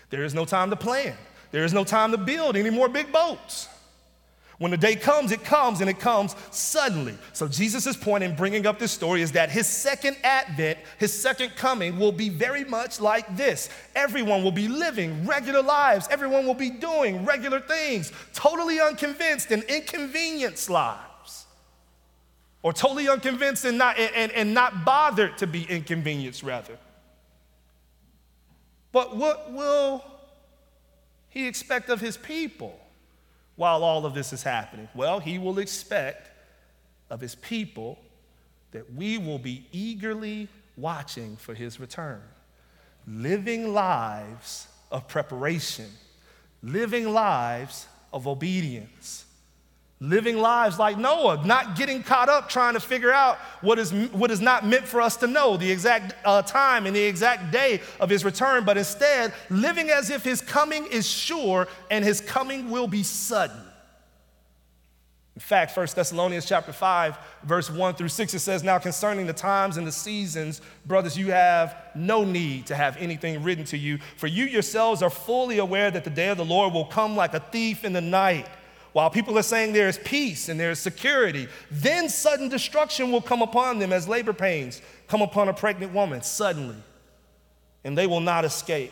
There 0.10 0.24
is 0.24 0.34
no 0.34 0.46
time 0.46 0.70
to 0.70 0.76
plan. 0.76 1.16
There 1.52 1.64
is 1.64 1.74
no 1.74 1.84
time 1.84 2.12
to 2.12 2.18
build 2.18 2.56
any 2.56 2.70
more 2.70 2.88
big 2.88 3.12
boats. 3.12 3.68
When 4.62 4.70
the 4.70 4.78
day 4.78 4.96
comes, 4.96 5.32
it 5.32 5.44
comes 5.44 5.82
and 5.82 5.90
it 5.90 6.00
comes 6.00 6.36
suddenly. 6.52 7.18
So, 7.34 7.48
Jesus' 7.48 7.98
point 7.98 8.24
in 8.24 8.36
bringing 8.36 8.68
up 8.68 8.78
this 8.78 8.92
story 8.92 9.24
is 9.24 9.32
that 9.32 9.50
his 9.50 9.66
second 9.66 10.18
advent, 10.24 10.78
his 11.00 11.12
second 11.20 11.56
coming, 11.56 11.98
will 11.98 12.12
be 12.12 12.30
very 12.30 12.64
much 12.66 13.02
like 13.02 13.36
this. 13.36 13.70
Everyone 13.96 14.44
will 14.44 14.52
be 14.52 14.68
living 14.68 15.26
regular 15.26 15.64
lives, 15.64 16.08
everyone 16.12 16.46
will 16.46 16.54
be 16.54 16.70
doing 16.70 17.26
regular 17.26 17.60
things, 17.60 18.12
totally 18.36 18.80
unconvinced 18.80 19.50
and 19.50 19.64
inconvenienced 19.64 20.70
lives. 20.70 21.48
Or 22.62 22.72
totally 22.72 23.10
unconvinced 23.10 23.66
and 23.66 23.80
not, 23.80 23.98
and, 23.98 24.32
and 24.32 24.54
not 24.54 24.86
bothered 24.86 25.40
to 25.40 25.48
be 25.48 25.64
inconvenienced, 25.64 26.44
rather. 26.44 26.78
But 28.92 29.16
what 29.16 29.52
will 29.52 30.04
he 31.30 31.48
expect 31.48 31.90
of 31.90 32.02
his 32.02 32.18
people 32.18 32.78
while 33.56 33.84
all 33.84 34.06
of 34.06 34.14
this 34.14 34.34
is 34.34 34.44
happening? 34.44 34.90
Well, 34.94 35.20
he 35.20 35.38
will 35.38 35.60
expect 35.60 36.30
of 37.10 37.22
his 37.22 37.36
people 37.36 38.00
that 38.72 38.94
we 38.94 39.18
will 39.18 39.40
be 39.40 39.66
eagerly 39.72 40.48
watching 40.78 41.36
for 41.38 41.54
his 41.54 41.80
return, 41.80 42.22
living 43.08 43.74
lives 43.74 44.68
of 44.92 45.08
preparation, 45.08 45.90
living 46.64 47.14
lives 47.14 47.88
of 48.14 48.28
obedience, 48.28 49.26
living 50.02 50.40
lives 50.40 50.80
like 50.80 50.98
Noah, 50.98 51.46
not 51.46 51.78
getting 51.78 52.02
caught 52.02 52.28
up 52.28 52.50
trying 52.50 52.74
to 52.74 52.80
figure 52.80 53.14
out 53.14 53.38
what 53.62 53.78
is, 53.78 53.94
what 53.94 54.32
is 54.32 54.42
not 54.42 54.66
meant 54.66 54.88
for 54.88 55.00
us 55.00 55.16
to 55.18 55.28
know, 55.28 55.58
the 55.58 55.72
exact 55.72 56.16
uh, 56.26 56.42
time 56.42 56.88
and 56.88 56.96
the 56.96 57.04
exact 57.04 57.52
day 57.52 57.80
of 58.00 58.10
his 58.10 58.26
return, 58.26 58.66
but 58.66 58.78
instead 58.78 59.32
living 59.52 59.92
as 59.92 60.10
if 60.10 60.24
his 60.24 60.42
coming 60.42 60.88
is 60.88 61.08
sure 61.08 61.68
and 61.92 62.04
his 62.04 62.20
coming 62.20 62.72
will 62.72 62.88
be 62.88 63.04
sudden. 63.04 63.62
In 65.36 65.40
fact, 65.40 65.78
1 65.78 65.88
Thessalonians 65.96 66.46
chapter 66.46 66.74
5, 66.74 67.18
verse 67.44 67.70
1 67.70 67.96
through 67.96 68.10
6, 68.10 68.34
it 68.34 68.40
says, 68.40 68.64
Now 68.64 68.80
concerning 68.80 69.28
the 69.28 69.34
times 69.34 69.78
and 69.78 69.88
the 69.88 69.92
seasons, 69.92 70.62
brothers, 70.86 71.18
you 71.18 71.32
have 71.32 71.76
no 71.96 72.26
need 72.26 72.66
to 72.68 72.76
have 72.76 72.98
anything 72.98 73.42
written 73.42 73.64
to 73.66 73.78
you, 73.78 74.00
for 74.18 74.28
you 74.28 74.46
yourselves 74.46 75.02
are 75.02 75.10
fully 75.10 75.60
aware 75.60 75.90
that 75.90 76.04
the 76.04 76.10
day 76.10 76.30
of 76.30 76.38
the 76.38 76.46
Lord 76.46 76.74
will 76.74 76.86
come 76.86 77.16
like 77.16 77.34
a 77.34 77.40
thief 77.40 77.86
in 77.86 77.94
the 77.94 78.02
night. 78.02 78.48
While 78.94 79.10
people 79.10 79.38
are 79.38 79.44
saying 79.44 79.72
there 79.72 79.88
is 79.88 79.98
peace 79.98 80.50
and 80.50 80.60
there 80.60 80.72
is 80.72 80.80
security, 80.80 81.48
then 81.70 82.10
sudden 82.10 82.50
destruction 82.50 83.12
will 83.12 83.22
come 83.22 83.42
upon 83.42 83.80
them 83.80 83.94
as 83.94 84.08
labor 84.08 84.34
pains 84.34 84.82
come 85.08 85.22
upon 85.22 85.48
a 85.48 85.54
pregnant 85.54 85.94
woman 85.94 86.22
suddenly, 86.22 86.76
and 87.84 87.98
they 87.98 88.08
will 88.08 88.20
not 88.20 88.44
escape. 88.44 88.92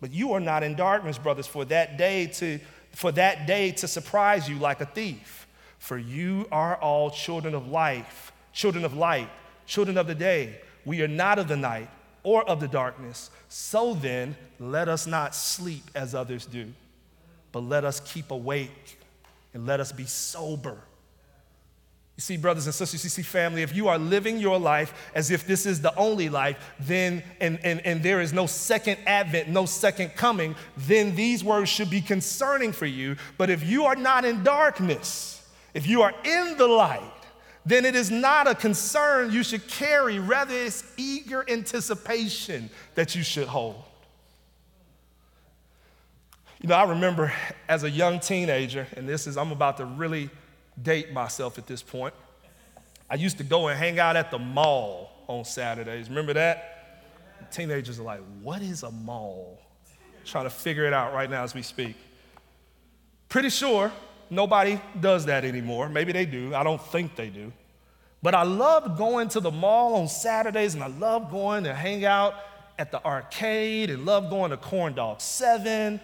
But 0.00 0.12
you 0.12 0.32
are 0.32 0.40
not 0.40 0.62
in 0.62 0.74
darkness, 0.74 1.18
brothers, 1.18 1.46
for 1.46 1.64
that 1.66 1.96
day 1.98 2.26
to 2.26 2.60
for 2.92 3.12
that 3.12 3.46
day 3.46 3.72
to 3.72 3.86
surprise 3.86 4.48
you 4.48 4.56
like 4.56 4.80
a 4.80 4.86
thief. 4.86 5.46
For 5.78 5.98
you 5.98 6.48
are 6.50 6.76
all 6.76 7.10
children 7.10 7.54
of 7.54 7.68
life, 7.68 8.32
children 8.54 8.86
of 8.86 8.96
light, 8.96 9.28
children 9.66 9.98
of 9.98 10.06
the 10.06 10.14
day. 10.14 10.60
We 10.86 11.02
are 11.02 11.08
not 11.08 11.38
of 11.38 11.46
the 11.46 11.58
night 11.58 11.90
or 12.22 12.48
of 12.48 12.58
the 12.58 12.68
darkness. 12.68 13.30
So 13.48 13.92
then, 13.92 14.34
let 14.58 14.88
us 14.88 15.06
not 15.06 15.34
sleep 15.34 15.82
as 15.94 16.14
others 16.14 16.46
do, 16.46 16.72
but 17.52 17.60
let 17.60 17.84
us 17.84 18.00
keep 18.00 18.30
awake 18.30 18.95
and 19.56 19.66
let 19.66 19.80
us 19.80 19.90
be 19.90 20.04
sober. 20.04 20.76
You 22.14 22.20
see, 22.20 22.36
brothers 22.36 22.66
and 22.66 22.74
sisters, 22.74 23.02
you 23.02 23.08
see, 23.08 23.22
family, 23.22 23.62
if 23.62 23.74
you 23.74 23.88
are 23.88 23.96
living 23.96 24.38
your 24.38 24.58
life 24.58 25.10
as 25.14 25.30
if 25.30 25.46
this 25.46 25.64
is 25.64 25.80
the 25.80 25.96
only 25.96 26.28
life, 26.28 26.74
then, 26.78 27.22
and, 27.40 27.58
and, 27.64 27.80
and 27.86 28.02
there 28.02 28.20
is 28.20 28.34
no 28.34 28.44
second 28.44 28.98
advent, 29.06 29.48
no 29.48 29.64
second 29.64 30.10
coming, 30.10 30.54
then 30.76 31.16
these 31.16 31.42
words 31.42 31.70
should 31.70 31.88
be 31.88 32.02
concerning 32.02 32.70
for 32.70 32.84
you. 32.84 33.16
But 33.38 33.48
if 33.48 33.64
you 33.64 33.86
are 33.86 33.96
not 33.96 34.26
in 34.26 34.44
darkness, 34.44 35.42
if 35.72 35.86
you 35.86 36.02
are 36.02 36.12
in 36.22 36.58
the 36.58 36.66
light, 36.66 37.00
then 37.64 37.86
it 37.86 37.96
is 37.96 38.10
not 38.10 38.46
a 38.46 38.54
concern 38.54 39.32
you 39.32 39.42
should 39.42 39.66
carry. 39.68 40.18
Rather, 40.18 40.54
it's 40.54 40.84
eager 40.98 41.46
anticipation 41.48 42.68
that 42.94 43.14
you 43.14 43.22
should 43.22 43.48
hold. 43.48 43.82
You 46.66 46.70
know, 46.70 46.78
I 46.78 46.82
remember 46.82 47.32
as 47.68 47.84
a 47.84 47.90
young 47.90 48.18
teenager, 48.18 48.88
and 48.96 49.08
this 49.08 49.28
is, 49.28 49.36
I'm 49.36 49.52
about 49.52 49.76
to 49.76 49.84
really 49.84 50.30
date 50.82 51.12
myself 51.12 51.58
at 51.58 51.68
this 51.68 51.80
point. 51.80 52.12
I 53.08 53.14
used 53.14 53.38
to 53.38 53.44
go 53.44 53.68
and 53.68 53.78
hang 53.78 54.00
out 54.00 54.16
at 54.16 54.32
the 54.32 54.40
mall 54.40 55.12
on 55.28 55.44
Saturdays. 55.44 56.08
Remember 56.08 56.32
that? 56.32 57.52
Teenagers 57.52 58.00
are 58.00 58.02
like, 58.02 58.20
what 58.42 58.62
is 58.62 58.82
a 58.82 58.90
mall? 58.90 59.60
trying 60.24 60.42
to 60.42 60.50
figure 60.50 60.84
it 60.86 60.92
out 60.92 61.14
right 61.14 61.30
now 61.30 61.44
as 61.44 61.54
we 61.54 61.62
speak. 61.62 61.94
Pretty 63.28 63.50
sure 63.50 63.92
nobody 64.28 64.80
does 65.00 65.24
that 65.26 65.44
anymore. 65.44 65.88
Maybe 65.88 66.10
they 66.10 66.26
do. 66.26 66.52
I 66.52 66.64
don't 66.64 66.82
think 66.82 67.14
they 67.14 67.28
do. 67.28 67.52
But 68.24 68.34
I 68.34 68.42
loved 68.42 68.98
going 68.98 69.28
to 69.28 69.38
the 69.38 69.52
mall 69.52 69.94
on 69.94 70.08
Saturdays 70.08 70.74
and 70.74 70.82
I 70.82 70.88
loved 70.88 71.30
going 71.30 71.62
to 71.62 71.72
hang 71.72 72.04
out 72.04 72.34
at 72.76 72.90
the 72.90 73.04
arcade 73.06 73.88
and 73.88 74.04
loved 74.04 74.30
going 74.30 74.50
to 74.50 74.56
Corn 74.56 74.94
Dog 74.94 75.20
7 75.20 76.00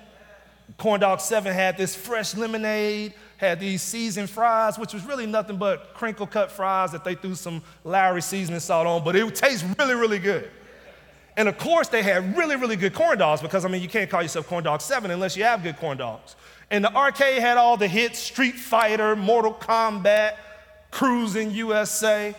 Corn 0.76 1.00
Dog 1.00 1.21
7 1.21 1.52
had 1.52 1.76
this 1.76 1.95
fresh 1.95 2.37
lemonade, 2.37 3.14
had 3.37 3.61
these 3.61 3.83
seasoned 3.83 4.31
fries, 4.31 4.79
which 4.79 4.95
was 4.95 5.05
really 5.05 5.26
nothing 5.26 5.57
but 5.57 5.95
crinkle 5.95 6.26
cut 6.26 6.50
fries 6.50 6.93
that 6.93 7.05
they 7.05 7.14
threw 7.14 7.35
some 7.35 7.62
Lawry 7.85 8.23
seasoning 8.23 8.61
salt 8.61 8.87
on, 8.87 9.05
but 9.05 9.17
it 9.17 9.25
would 9.25 9.35
taste 9.35 9.64
really, 9.79 9.95
really 9.95 10.19
good. 10.19 10.50
And 11.37 11.49
of 11.49 11.57
course, 11.59 11.88
they 11.88 12.02
had 12.02 12.37
really, 12.37 12.57
really 12.57 12.76
good 12.76 12.95
corn 12.95 13.19
dogs 13.19 13.41
because, 13.41 13.64
I 13.64 13.69
mean, 13.69 13.83
you 13.83 13.88
can't 13.88 14.11
call 14.11 14.23
yourself 14.23 14.47
Corn 14.47 14.64
Dog 14.64 14.81
7 14.81 15.11
unless 15.11 15.37
you 15.37 15.45
have 15.45 15.62
good 15.62 15.79
corn 15.79 15.97
dogs. 15.97 16.37
And 16.71 16.85
the 16.85 16.95
arcade 16.95 17.41
had 17.41 17.57
all 17.57 17.76
the 17.76 17.88
hits 17.88 18.19
Street 18.19 18.55
Fighter, 18.55 19.17
Mortal 19.17 19.55
Kombat, 19.55 20.37
Cruis'n 20.90 21.53
USA. 21.55 22.35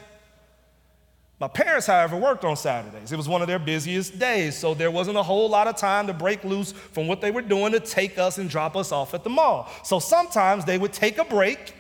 My 1.44 1.50
parents, 1.50 1.88
however, 1.88 2.16
worked 2.16 2.46
on 2.46 2.56
Saturdays. 2.56 3.12
It 3.12 3.18
was 3.18 3.28
one 3.28 3.42
of 3.42 3.50
their 3.50 3.60
busiest 3.60 4.18
days, 4.18 4.58
so 4.58 4.74
there 4.74 4.90
wasn't 4.90 5.18
a 5.18 5.24
whole 5.24 5.50
lot 5.50 5.68
of 5.68 5.76
time 5.76 6.08
to 6.08 6.14
break 6.14 6.42
loose 6.46 6.72
from 6.72 7.06
what 7.06 7.20
they 7.20 7.32
were 7.32 7.42
doing 7.42 7.74
to 7.74 7.82
take 7.82 8.18
us 8.18 8.38
and 8.38 8.50
drop 8.50 8.78
us 8.78 8.94
off 8.94 9.14
at 9.14 9.26
the 9.26 9.30
mall. 9.30 9.70
So 9.84 10.00
sometimes 10.00 10.64
they 10.64 10.78
would 10.78 10.94
take 10.94 11.18
a 11.18 11.26
break, 11.26 11.74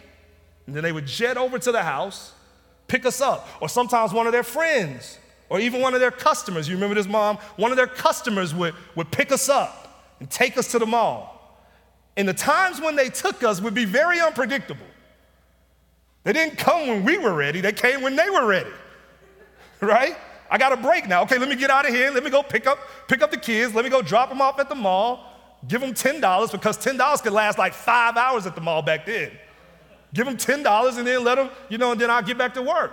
and 0.67 0.75
then 0.75 0.83
they 0.83 0.91
would 0.91 1.07
jet 1.07 1.37
over 1.37 1.57
to 1.59 1.71
the 1.71 1.81
house, 1.81 2.33
pick 2.89 3.05
us 3.05 3.21
up, 3.21 3.47
or 3.61 3.69
sometimes 3.69 4.11
one 4.11 4.25
of 4.27 4.33
their 4.33 4.43
friends, 4.43 5.17
or 5.47 5.61
even 5.61 5.79
one 5.79 5.93
of 5.93 6.01
their 6.01 6.11
customers. 6.11 6.67
You 6.67 6.75
remember 6.75 6.95
this, 6.95 7.07
mom? 7.07 7.37
One 7.55 7.71
of 7.71 7.77
their 7.77 7.87
customers 7.87 8.53
would, 8.53 8.75
would 8.95 9.13
pick 9.13 9.31
us 9.31 9.47
up 9.47 10.11
and 10.19 10.29
take 10.29 10.57
us 10.57 10.67
to 10.73 10.79
the 10.79 10.85
mall. 10.85 11.57
And 12.17 12.27
the 12.27 12.33
times 12.33 12.81
when 12.81 12.97
they 12.97 13.07
took 13.07 13.43
us 13.43 13.61
would 13.61 13.73
be 13.73 13.85
very 13.85 14.19
unpredictable. 14.19 14.87
They 16.25 16.33
didn't 16.33 16.57
come 16.57 16.89
when 16.89 17.05
we 17.05 17.17
were 17.17 17.33
ready, 17.33 17.61
they 17.61 17.71
came 17.71 18.01
when 18.01 18.17
they 18.17 18.29
were 18.29 18.45
ready 18.45 18.71
right? 19.83 20.15
I 20.49 20.57
got 20.57 20.71
a 20.71 20.77
break 20.77 21.07
now. 21.07 21.23
Okay, 21.23 21.37
let 21.37 21.49
me 21.49 21.55
get 21.55 21.69
out 21.69 21.87
of 21.87 21.93
here. 21.93 22.11
Let 22.11 22.23
me 22.23 22.29
go 22.29 22.43
pick 22.43 22.67
up, 22.67 22.77
pick 23.07 23.21
up 23.21 23.31
the 23.31 23.37
kids. 23.37 23.73
Let 23.73 23.83
me 23.83 23.89
go 23.89 24.01
drop 24.01 24.29
them 24.29 24.41
off 24.41 24.59
at 24.59 24.69
the 24.69 24.75
mall. 24.75 25.29
Give 25.67 25.81
them 25.81 25.93
$10 25.93 26.51
because 26.51 26.77
$10 26.77 27.23
could 27.23 27.33
last 27.33 27.57
like 27.57 27.73
five 27.73 28.17
hours 28.17 28.45
at 28.45 28.55
the 28.55 28.61
mall 28.61 28.81
back 28.81 29.05
then. 29.05 29.31
Give 30.13 30.25
them 30.25 30.37
$10 30.37 30.97
and 30.97 31.07
then 31.07 31.23
let 31.23 31.35
them, 31.35 31.49
you 31.69 31.77
know, 31.77 31.93
and 31.93 31.99
then 31.99 32.11
I'll 32.11 32.21
get 32.21 32.37
back 32.37 32.53
to 32.55 32.61
work. 32.61 32.91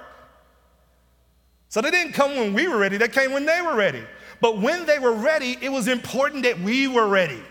So 1.69 1.81
they 1.81 1.91
didn't 1.91 2.15
come 2.15 2.35
when 2.37 2.55
we 2.55 2.67
were 2.67 2.79
ready, 2.79 2.97
they 2.97 3.09
came 3.09 3.33
when 3.33 3.47
they 3.47 3.61
were 3.63 3.77
ready. 3.77 4.03
But 4.41 4.59
when 4.59 4.87
they 4.87 4.99
were 4.99 5.13
ready, 5.13 5.57
it 5.61 5.69
was 5.69 5.87
important 5.87 6.45
that 6.45 6.59
we 6.61 6.89
were 6.89 7.07
ready 7.07 7.43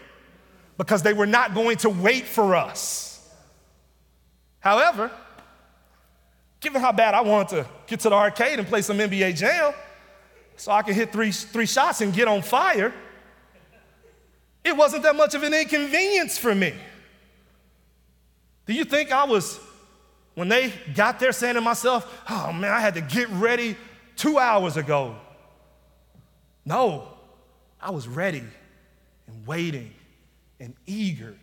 because 0.77 1.03
they 1.03 1.13
were 1.13 1.27
not 1.27 1.53
going 1.53 1.77
to 1.77 1.89
wait 1.89 2.25
for 2.25 2.55
us. 2.55 3.29
However, 4.59 5.11
Given 6.59 6.81
how 6.81 6.91
bad 6.91 7.13
I 7.13 7.21
wanted 7.21 7.49
to 7.49 7.69
get 7.87 8.01
to 8.01 8.09
the 8.09 8.15
arcade 8.15 8.59
and 8.59 8.67
play 8.67 8.81
some 8.81 8.97
NBA 8.97 9.35
Jam 9.35 9.73
so 10.57 10.71
I 10.71 10.81
could 10.81 10.95
hit 10.95 11.13
three, 11.13 11.31
three 11.31 11.65
shots 11.65 12.01
and 12.01 12.13
get 12.13 12.27
on 12.27 12.41
fire, 12.41 12.93
it 14.63 14.75
wasn't 14.75 15.03
that 15.03 15.15
much 15.15 15.35
of 15.35 15.43
an 15.43 15.53
inconvenience 15.53 16.37
for 16.37 16.53
me. 16.53 16.73
Do 18.65 18.73
you 18.73 18.83
think 18.83 19.11
I 19.11 19.23
was, 19.23 19.59
when 20.35 20.49
they 20.49 20.73
got 20.93 21.19
there, 21.19 21.31
saying 21.31 21.55
to 21.55 21.61
myself, 21.61 22.23
oh 22.29 22.51
man, 22.51 22.71
I 22.71 22.81
had 22.81 22.93
to 22.95 23.01
get 23.01 23.29
ready 23.29 23.77
two 24.15 24.37
hours 24.37 24.75
ago? 24.75 25.15
No, 26.65 27.07
I 27.81 27.91
was 27.91 28.07
ready 28.07 28.43
and 29.27 29.47
waiting 29.47 29.91
and 30.59 30.75
eager. 30.85 31.35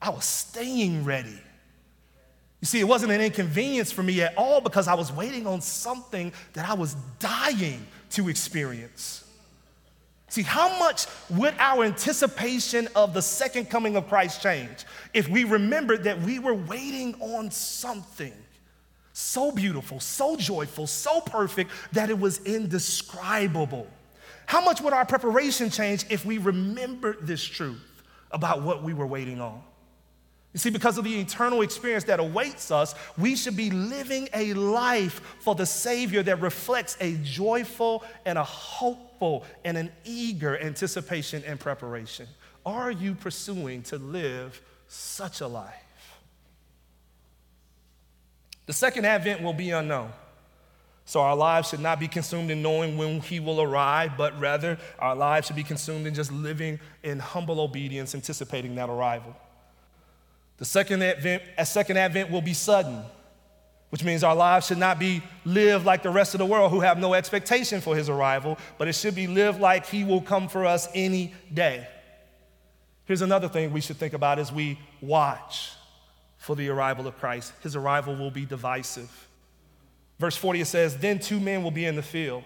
I 0.00 0.10
was 0.10 0.24
staying 0.24 1.04
ready. 1.04 1.40
You 2.60 2.66
see, 2.66 2.80
it 2.80 2.88
wasn't 2.88 3.12
an 3.12 3.20
inconvenience 3.20 3.92
for 3.92 4.02
me 4.02 4.20
at 4.22 4.36
all 4.36 4.60
because 4.60 4.88
I 4.88 4.94
was 4.94 5.12
waiting 5.12 5.46
on 5.46 5.60
something 5.60 6.32
that 6.54 6.68
I 6.68 6.74
was 6.74 6.94
dying 7.20 7.86
to 8.10 8.28
experience. 8.28 9.24
See, 10.30 10.42
how 10.42 10.78
much 10.78 11.06
would 11.30 11.54
our 11.58 11.84
anticipation 11.84 12.88
of 12.94 13.14
the 13.14 13.22
second 13.22 13.70
coming 13.70 13.96
of 13.96 14.08
Christ 14.08 14.42
change 14.42 14.84
if 15.14 15.28
we 15.28 15.44
remembered 15.44 16.04
that 16.04 16.20
we 16.20 16.38
were 16.38 16.54
waiting 16.54 17.14
on 17.20 17.50
something 17.50 18.34
so 19.14 19.50
beautiful, 19.50 20.00
so 20.00 20.36
joyful, 20.36 20.86
so 20.86 21.20
perfect 21.20 21.70
that 21.92 22.10
it 22.10 22.18
was 22.18 22.44
indescribable? 22.44 23.86
How 24.46 24.62
much 24.62 24.80
would 24.80 24.92
our 24.92 25.06
preparation 25.06 25.70
change 25.70 26.04
if 26.10 26.26
we 26.26 26.38
remembered 26.38 27.18
this 27.22 27.42
truth 27.42 28.02
about 28.30 28.62
what 28.62 28.82
we 28.82 28.94
were 28.94 29.06
waiting 29.06 29.40
on? 29.40 29.62
You 30.54 30.58
see, 30.58 30.70
because 30.70 30.96
of 30.96 31.04
the 31.04 31.20
eternal 31.20 31.60
experience 31.60 32.04
that 32.04 32.20
awaits 32.20 32.70
us, 32.70 32.94
we 33.18 33.36
should 33.36 33.56
be 33.56 33.70
living 33.70 34.28
a 34.32 34.54
life 34.54 35.20
for 35.40 35.54
the 35.54 35.66
Savior 35.66 36.22
that 36.22 36.40
reflects 36.40 36.96
a 37.00 37.16
joyful 37.16 38.02
and 38.24 38.38
a 38.38 38.44
hopeful 38.44 39.44
and 39.64 39.76
an 39.76 39.92
eager 40.04 40.58
anticipation 40.58 41.42
and 41.46 41.60
preparation. 41.60 42.26
Are 42.64 42.90
you 42.90 43.14
pursuing 43.14 43.82
to 43.84 43.98
live 43.98 44.60
such 44.88 45.42
a 45.42 45.46
life? 45.46 45.74
The 48.64 48.72
second 48.72 49.04
advent 49.04 49.42
will 49.42 49.54
be 49.54 49.70
unknown. 49.70 50.12
So 51.04 51.20
our 51.20 51.36
lives 51.36 51.70
should 51.70 51.80
not 51.80 52.00
be 52.00 52.08
consumed 52.08 52.50
in 52.50 52.60
knowing 52.60 52.98
when 52.98 53.20
he 53.20 53.40
will 53.40 53.62
arrive, 53.62 54.12
but 54.18 54.38
rather 54.38 54.78
our 54.98 55.16
lives 55.16 55.46
should 55.46 55.56
be 55.56 55.62
consumed 55.62 56.06
in 56.06 56.12
just 56.12 56.30
living 56.30 56.80
in 57.02 57.18
humble 57.18 57.60
obedience, 57.60 58.14
anticipating 58.14 58.74
that 58.74 58.90
arrival. 58.90 59.34
The 60.58 60.64
second 60.64 61.02
advent, 61.02 61.42
a 61.56 61.64
second 61.64 61.96
advent 61.96 62.30
will 62.30 62.42
be 62.42 62.54
sudden, 62.54 63.02
which 63.90 64.04
means 64.04 64.22
our 64.22 64.36
lives 64.36 64.66
should 64.66 64.78
not 64.78 64.98
be 64.98 65.22
lived 65.44 65.86
like 65.86 66.02
the 66.02 66.10
rest 66.10 66.34
of 66.34 66.38
the 66.38 66.46
world 66.46 66.70
who 66.70 66.80
have 66.80 66.98
no 66.98 67.14
expectation 67.14 67.80
for 67.80 67.96
his 67.96 68.08
arrival, 68.08 68.58
but 68.76 68.88
it 68.88 68.94
should 68.94 69.14
be 69.14 69.26
lived 69.26 69.60
like 69.60 69.86
he 69.86 70.04
will 70.04 70.20
come 70.20 70.48
for 70.48 70.66
us 70.66 70.88
any 70.94 71.32
day. 71.52 71.86
Here's 73.04 73.22
another 73.22 73.48
thing 73.48 73.72
we 73.72 73.80
should 73.80 73.96
think 73.96 74.12
about 74.12 74.38
as 74.38 74.52
we 74.52 74.78
watch. 75.00 75.72
for 76.38 76.54
the 76.54 76.68
arrival 76.68 77.06
of 77.06 77.18
Christ. 77.18 77.52
His 77.62 77.76
arrival 77.76 78.14
will 78.14 78.30
be 78.30 78.46
divisive. 78.46 79.10
Verse 80.18 80.36
40 80.36 80.60
it 80.62 80.64
says, 80.66 80.96
Then 80.96 81.18
two 81.18 81.38
men 81.40 81.62
will 81.62 81.70
be 81.70 81.84
in 81.84 81.96
the 81.96 82.02
field. 82.02 82.44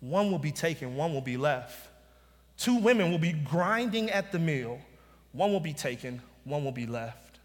One 0.00 0.30
will 0.30 0.38
be 0.38 0.52
taken, 0.52 0.94
one 0.94 1.12
will 1.12 1.22
be 1.22 1.36
left. 1.36 1.88
Two 2.56 2.76
women 2.76 3.10
will 3.10 3.18
be 3.18 3.32
grinding 3.32 4.10
at 4.10 4.30
the 4.30 4.38
mill. 4.38 4.78
One 5.32 5.52
will 5.52 5.60
be 5.60 5.72
taken, 5.72 6.22
one 6.48 6.64
will 6.64 6.72
be 6.72 6.86
left. 6.86 7.38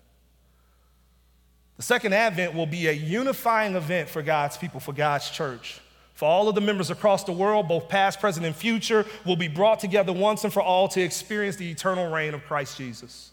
The 1.77 1.83
second 1.83 2.13
advent 2.13 2.53
will 2.53 2.65
be 2.65 2.87
a 2.87 2.91
unifying 2.91 3.75
event 3.75 4.09
for 4.09 4.21
God's 4.21 4.57
people, 4.57 4.79
for 4.79 4.93
God's 4.93 5.29
church. 5.29 5.79
For 6.13 6.25
all 6.25 6.47
of 6.47 6.55
the 6.55 6.61
members 6.61 6.91
across 6.91 7.23
the 7.23 7.31
world, 7.31 7.67
both 7.67 7.89
past, 7.89 8.19
present, 8.19 8.45
and 8.45 8.55
future, 8.55 9.05
will 9.25 9.35
be 9.35 9.47
brought 9.47 9.79
together 9.79 10.13
once 10.13 10.43
and 10.43 10.53
for 10.53 10.61
all 10.61 10.87
to 10.89 11.01
experience 11.01 11.55
the 11.55 11.69
eternal 11.69 12.11
reign 12.11 12.33
of 12.33 12.45
Christ 12.45 12.77
Jesus. 12.77 13.31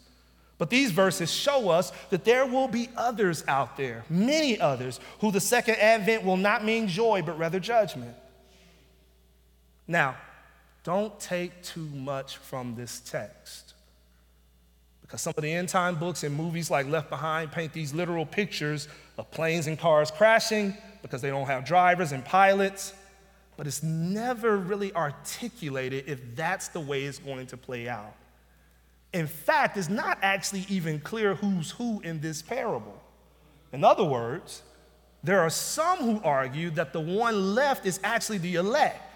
But 0.57 0.69
these 0.69 0.91
verses 0.91 1.31
show 1.31 1.69
us 1.69 1.91
that 2.09 2.23
there 2.23 2.45
will 2.45 2.67
be 2.67 2.89
others 2.97 3.43
out 3.47 3.77
there, 3.77 4.03
many 4.09 4.59
others, 4.59 4.99
who 5.19 5.31
the 5.31 5.39
second 5.39 5.75
advent 5.77 6.23
will 6.23 6.37
not 6.37 6.65
mean 6.65 6.87
joy, 6.87 7.21
but 7.21 7.37
rather 7.37 7.59
judgment. 7.59 8.15
Now, 9.87 10.17
don't 10.83 11.19
take 11.19 11.63
too 11.63 11.87
much 11.93 12.37
from 12.37 12.75
this 12.75 12.99
text. 12.99 13.70
Because 15.11 15.23
some 15.23 15.33
of 15.35 15.43
the 15.43 15.51
end 15.51 15.67
time 15.67 15.95
books 15.95 16.23
and 16.23 16.33
movies 16.33 16.71
like 16.71 16.87
Left 16.87 17.09
Behind 17.09 17.51
paint 17.51 17.73
these 17.73 17.93
literal 17.93 18.25
pictures 18.25 18.87
of 19.17 19.29
planes 19.29 19.67
and 19.67 19.77
cars 19.77 20.09
crashing 20.09 20.73
because 21.01 21.21
they 21.21 21.29
don't 21.29 21.47
have 21.47 21.65
drivers 21.65 22.13
and 22.13 22.23
pilots. 22.23 22.93
But 23.57 23.67
it's 23.67 23.83
never 23.83 24.55
really 24.55 24.95
articulated 24.95 26.05
if 26.07 26.33
that's 26.37 26.69
the 26.69 26.79
way 26.79 27.03
it's 27.03 27.19
going 27.19 27.45
to 27.47 27.57
play 27.57 27.89
out. 27.89 28.15
In 29.11 29.27
fact, 29.27 29.75
it's 29.75 29.89
not 29.89 30.17
actually 30.21 30.65
even 30.69 31.01
clear 31.01 31.35
who's 31.35 31.71
who 31.71 31.99
in 32.05 32.21
this 32.21 32.41
parable. 32.41 32.97
In 33.73 33.83
other 33.83 34.05
words, 34.05 34.61
there 35.25 35.41
are 35.41 35.49
some 35.49 35.97
who 35.97 36.21
argue 36.23 36.69
that 36.69 36.93
the 36.93 37.01
one 37.01 37.53
left 37.53 37.85
is 37.85 37.99
actually 38.05 38.37
the 38.37 38.55
elect 38.55 39.10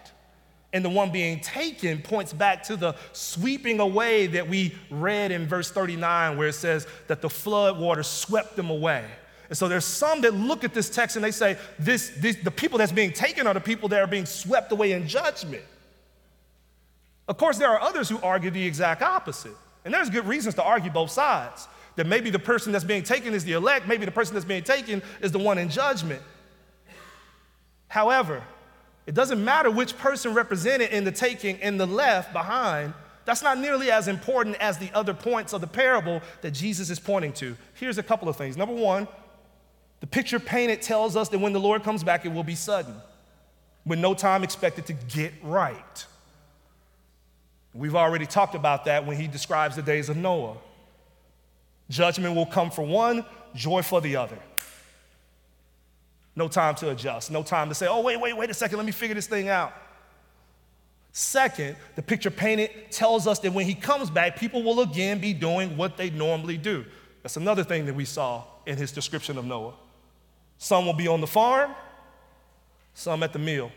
and 0.76 0.84
the 0.84 0.90
one 0.90 1.10
being 1.10 1.40
taken 1.40 2.02
points 2.02 2.34
back 2.34 2.62
to 2.62 2.76
the 2.76 2.94
sweeping 3.14 3.80
away 3.80 4.28
that 4.28 4.50
we 4.50 4.76
read 4.92 5.32
in 5.32 5.48
verse 5.48 5.72
39, 5.72 6.38
where 6.38 6.50
it 6.50 6.54
says 6.54 6.86
that 7.08 7.22
the 7.22 7.30
flood 7.30 7.80
waters 7.80 8.08
swept 8.08 8.58
them 8.58 8.70
away. 8.70 9.06
And 9.48 9.58
so 9.58 9.70
there's 9.70 9.86
some 9.86 10.20
that 10.22 10.34
look 10.34 10.66
at 10.66 10.74
this 10.74 10.90
text 10.90 11.16
and 11.16 11.24
they 11.24 11.32
say, 11.32 11.58
this, 11.80 12.10
this, 12.18 12.36
the 12.44 12.52
people 12.52 12.78
that's 12.78 12.92
being 12.92 13.14
taken 13.14 13.48
are 13.48 13.54
the 13.54 13.62
people 13.62 13.88
that 13.88 14.02
are 14.02 14.08
being 14.08 14.26
swept 14.26 14.70
away 14.74 14.92
in 14.92 15.08
judgment. 15.08 15.64
Of 17.30 17.38
course, 17.38 17.58
there 17.58 17.70
are 17.70 17.80
others 17.80 18.10
who 18.10 18.20
argue 18.20 18.52
the 18.52 18.66
exact 18.66 19.02
opposite. 19.02 19.56
And 19.86 19.94
there's 19.94 20.10
good 20.10 20.28
reasons 20.28 20.56
to 20.56 20.64
argue 20.64 20.92
both 20.92 21.10
sides. 21.10 21.70
That 21.96 22.06
maybe 22.06 22.32
the 22.32 22.38
person 22.40 22.74
that's 22.74 22.84
being 22.84 23.04
taken 23.04 23.34
is 23.34 23.46
the 23.46 23.54
elect, 23.54 23.88
maybe 23.88 24.04
the 24.04 24.12
person 24.12 24.34
that's 24.34 24.46
being 24.46 24.64
taken 24.64 25.02
is 25.22 25.32
the 25.32 25.40
one 25.40 25.58
in 25.58 25.70
judgment. 25.70 26.22
However, 27.88 28.44
it 29.06 29.14
doesn't 29.14 29.44
matter 29.44 29.70
which 29.70 29.98
person 29.98 30.34
represented 30.34 30.92
in 30.92 31.04
the 31.04 31.12
taking 31.12 31.62
and 31.62 31.80
the 31.80 31.86
left 31.86 32.34
behind. 32.34 32.94
That's 33.26 33.42
not 33.42 33.58
nearly 33.58 33.92
as 33.92 34.08
important 34.08 34.56
as 34.58 34.78
the 34.78 34.92
other 34.94 35.14
points 35.14 35.54
of 35.54 35.62
the 35.62 35.68
parable 35.68 36.22
that 36.42 36.52
Jesus 36.52 36.90
is 36.90 37.00
pointing 37.00 37.34
to. 37.34 37.56
Here's 37.74 37.98
a 37.98 38.04
couple 38.04 38.30
of 38.30 38.36
things. 38.36 38.58
Number 38.58 38.76
one, 38.76 39.08
the 40.00 40.08
picture 40.08 40.40
painted 40.40 40.82
tells 40.82 41.16
us 41.16 41.30
that 41.30 41.40
when 41.40 41.54
the 41.54 41.60
Lord 41.60 41.84
comes 41.84 42.04
back, 42.04 42.26
it 42.26 42.32
will 42.32 42.44
be 42.44 42.56
sudden, 42.56 42.96
with 43.86 44.00
no 44.00 44.14
time 44.14 44.44
expected 44.44 44.86
to 44.88 44.94
get 44.94 45.34
right. 45.42 46.06
We've 47.74 47.96
already 47.96 48.26
talked 48.26 48.56
about 48.56 48.86
that 48.86 49.06
when 49.06 49.18
he 49.18 49.28
describes 49.28 49.76
the 49.76 49.82
days 49.82 50.10
of 50.10 50.18
Noah. 50.18 50.58
Judgment 51.90 52.36
will 52.36 52.46
come 52.46 52.72
for 52.72 52.86
one, 52.86 53.26
joy 53.54 53.82
for 53.82 54.02
the 54.02 54.16
other. 54.16 54.38
No 56.36 56.48
time 56.48 56.76
to 56.76 56.90
adjust. 56.90 57.32
No 57.32 57.44
time 57.44 57.70
to 57.70 57.76
say, 57.76 57.88
oh, 57.88 58.02
wait, 58.02 58.20
wait, 58.20 58.36
wait 58.36 58.50
a 58.50 58.54
second, 58.54 58.78
let 58.78 58.86
me 58.86 58.92
figure 58.92 59.16
this 59.16 59.28
thing 59.28 59.48
out. 59.48 59.74
Second, 61.14 61.78
the 61.96 62.02
picture 62.02 62.30
painted 62.30 62.92
tells 62.92 63.26
us 63.26 63.40
that 63.40 63.54
when 63.54 63.66
he 63.66 63.74
comes 63.74 64.10
back, 64.10 64.36
people 64.36 64.64
will 64.64 64.82
again 64.82 65.20
be 65.20 65.32
doing 65.34 65.78
what 65.78 65.96
they 65.96 66.10
normally 66.10 66.58
do. 66.58 66.84
That's 67.24 67.38
another 67.38 67.64
thing 67.64 67.86
that 67.86 67.96
we 67.96 68.04
saw 68.04 68.44
in 68.66 68.76
his 68.78 68.92
description 68.92 69.38
of 69.38 69.46
Noah. 69.46 69.74
Some 70.58 70.86
will 70.86 70.94
be 70.94 71.08
on 71.08 71.22
the 71.22 71.28
farm, 71.28 71.74
some 72.94 73.24
at 73.24 73.32
the 73.32 73.40
mill. 73.40 73.72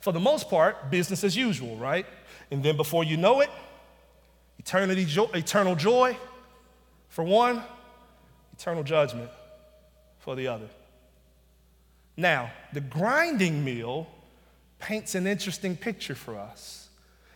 For 0.00 0.12
the 0.12 0.20
most 0.20 0.50
part, 0.50 0.90
business 0.90 1.22
as 1.22 1.36
usual, 1.36 1.76
right? 1.76 2.06
And 2.50 2.62
then 2.62 2.76
before 2.76 3.04
you 3.04 3.16
know 3.16 3.40
it, 3.40 3.50
eternity, 4.58 5.06
eternal 5.32 5.76
joy 5.76 6.16
for 7.08 7.22
one, 7.22 7.62
eternal 8.52 8.82
judgment 8.82 9.30
for 10.22 10.36
the 10.36 10.46
other. 10.46 10.68
Now, 12.16 12.52
the 12.72 12.80
grinding 12.80 13.64
mill 13.64 14.06
paints 14.78 15.14
an 15.14 15.26
interesting 15.26 15.76
picture 15.76 16.14
for 16.14 16.38
us, 16.38 16.88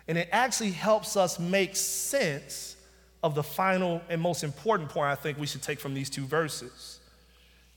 and 0.09 0.16
it 0.16 0.29
actually 0.31 0.70
helps 0.70 1.16
us 1.16 1.38
make 1.38 1.75
sense 1.75 2.77
of 3.22 3.35
the 3.35 3.42
final 3.42 4.01
and 4.09 4.20
most 4.20 4.44
important 4.44 4.88
point 4.88 5.09
I 5.09 5.16
think 5.16 5.38
we 5.38 5.46
should 5.46 5.62
take 5.62 5.81
from 5.81 5.94
these 5.94 6.09
two 6.09 6.25
verses. 6.25 7.01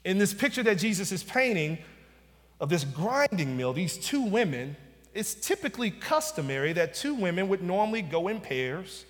In 0.06 0.20
this 0.20 0.34
picture 0.34 0.62
that 0.64 0.76
Jesus 0.76 1.12
is 1.12 1.24
painting 1.24 1.80
of 2.60 2.70
this 2.70 2.84
grinding 2.84 3.58
mill, 3.58 3.74
these 3.74 3.98
two 3.98 4.22
women, 4.22 4.76
it's 5.16 5.34
typically 5.34 5.90
customary 5.90 6.72
that 6.74 6.94
two 6.94 7.16
women 7.16 7.50
would 7.50 7.64
normally 7.64 8.04
go 8.04 8.28
in 8.28 8.40
pairs 8.40 9.06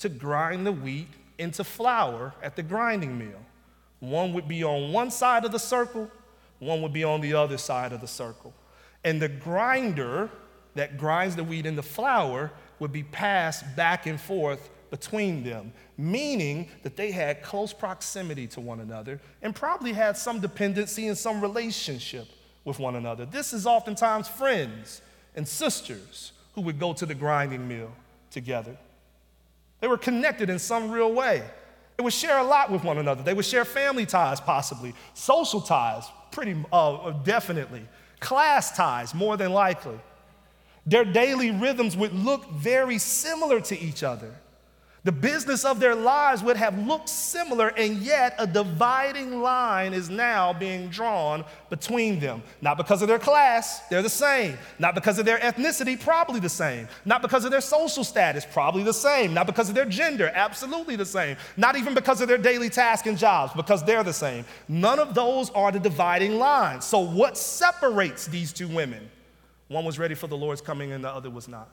to 0.00 0.10
grind 0.10 0.66
the 0.66 0.72
wheat 0.72 1.08
into 1.38 1.64
flour 1.64 2.34
at 2.42 2.54
the 2.54 2.62
grinding 2.62 3.18
mill. 3.18 3.40
One 4.02 4.32
would 4.32 4.48
be 4.48 4.64
on 4.64 4.92
one 4.92 5.12
side 5.12 5.44
of 5.44 5.52
the 5.52 5.60
circle, 5.60 6.10
one 6.58 6.82
would 6.82 6.92
be 6.92 7.04
on 7.04 7.20
the 7.20 7.34
other 7.34 7.56
side 7.56 7.92
of 7.92 8.00
the 8.00 8.08
circle. 8.08 8.52
And 9.04 9.22
the 9.22 9.28
grinder 9.28 10.28
that 10.74 10.98
grinds 10.98 11.36
the 11.36 11.44
wheat 11.44 11.66
into 11.66 11.82
flour 11.82 12.50
would 12.80 12.90
be 12.90 13.04
passed 13.04 13.76
back 13.76 14.06
and 14.06 14.20
forth 14.20 14.70
between 14.90 15.44
them, 15.44 15.72
meaning 15.96 16.68
that 16.82 16.96
they 16.96 17.12
had 17.12 17.44
close 17.44 17.72
proximity 17.72 18.48
to 18.48 18.60
one 18.60 18.80
another 18.80 19.20
and 19.40 19.54
probably 19.54 19.92
had 19.92 20.16
some 20.16 20.40
dependency 20.40 21.06
and 21.06 21.16
some 21.16 21.40
relationship 21.40 22.26
with 22.64 22.80
one 22.80 22.96
another. 22.96 23.24
This 23.24 23.52
is 23.52 23.68
oftentimes 23.68 24.26
friends 24.26 25.00
and 25.36 25.46
sisters 25.46 26.32
who 26.56 26.62
would 26.62 26.80
go 26.80 26.92
to 26.92 27.06
the 27.06 27.14
grinding 27.14 27.68
mill 27.68 27.92
together. 28.32 28.76
They 29.78 29.86
were 29.86 29.96
connected 29.96 30.50
in 30.50 30.58
some 30.58 30.90
real 30.90 31.12
way. 31.12 31.44
They 31.96 32.04
would 32.04 32.12
share 32.12 32.38
a 32.38 32.44
lot 32.44 32.70
with 32.70 32.84
one 32.84 32.98
another. 32.98 33.22
They 33.22 33.34
would 33.34 33.44
share 33.44 33.64
family 33.64 34.06
ties, 34.06 34.40
possibly, 34.40 34.94
social 35.14 35.60
ties, 35.60 36.04
pretty 36.30 36.56
uh, 36.72 37.10
definitely, 37.10 37.86
class 38.20 38.76
ties, 38.76 39.14
more 39.14 39.36
than 39.36 39.52
likely. 39.52 39.98
Their 40.86 41.04
daily 41.04 41.50
rhythms 41.50 41.96
would 41.96 42.12
look 42.12 42.50
very 42.50 42.98
similar 42.98 43.60
to 43.60 43.78
each 43.78 44.02
other. 44.02 44.34
The 45.04 45.10
business 45.10 45.64
of 45.64 45.80
their 45.80 45.96
lives 45.96 46.44
would 46.44 46.56
have 46.56 46.78
looked 46.86 47.08
similar, 47.08 47.68
and 47.70 47.96
yet 47.96 48.36
a 48.38 48.46
dividing 48.46 49.42
line 49.42 49.94
is 49.94 50.08
now 50.08 50.52
being 50.52 50.90
drawn 50.90 51.44
between 51.70 52.20
them. 52.20 52.40
Not 52.60 52.76
because 52.76 53.02
of 53.02 53.08
their 53.08 53.18
class, 53.18 53.80
they're 53.88 54.02
the 54.02 54.08
same. 54.08 54.56
Not 54.78 54.94
because 54.94 55.18
of 55.18 55.26
their 55.26 55.38
ethnicity, 55.38 55.98
probably 55.98 56.38
the 56.38 56.48
same. 56.48 56.86
Not 57.04 57.20
because 57.20 57.44
of 57.44 57.50
their 57.50 57.60
social 57.60 58.04
status, 58.04 58.46
probably 58.48 58.84
the 58.84 58.92
same. 58.92 59.34
Not 59.34 59.46
because 59.46 59.68
of 59.68 59.74
their 59.74 59.86
gender, 59.86 60.30
absolutely 60.34 60.94
the 60.94 61.04
same. 61.04 61.36
Not 61.56 61.74
even 61.74 61.94
because 61.94 62.20
of 62.20 62.28
their 62.28 62.38
daily 62.38 62.70
tasks 62.70 63.08
and 63.08 63.18
jobs, 63.18 63.52
because 63.54 63.84
they're 63.84 64.04
the 64.04 64.12
same. 64.12 64.44
None 64.68 65.00
of 65.00 65.14
those 65.16 65.50
are 65.50 65.72
the 65.72 65.80
dividing 65.80 66.38
lines. 66.38 66.84
So, 66.84 67.00
what 67.00 67.36
separates 67.36 68.28
these 68.28 68.52
two 68.52 68.68
women? 68.68 69.10
One 69.66 69.84
was 69.84 69.98
ready 69.98 70.14
for 70.14 70.28
the 70.28 70.36
Lord's 70.36 70.60
coming, 70.60 70.92
and 70.92 71.02
the 71.02 71.10
other 71.10 71.28
was 71.28 71.48
not. 71.48 71.70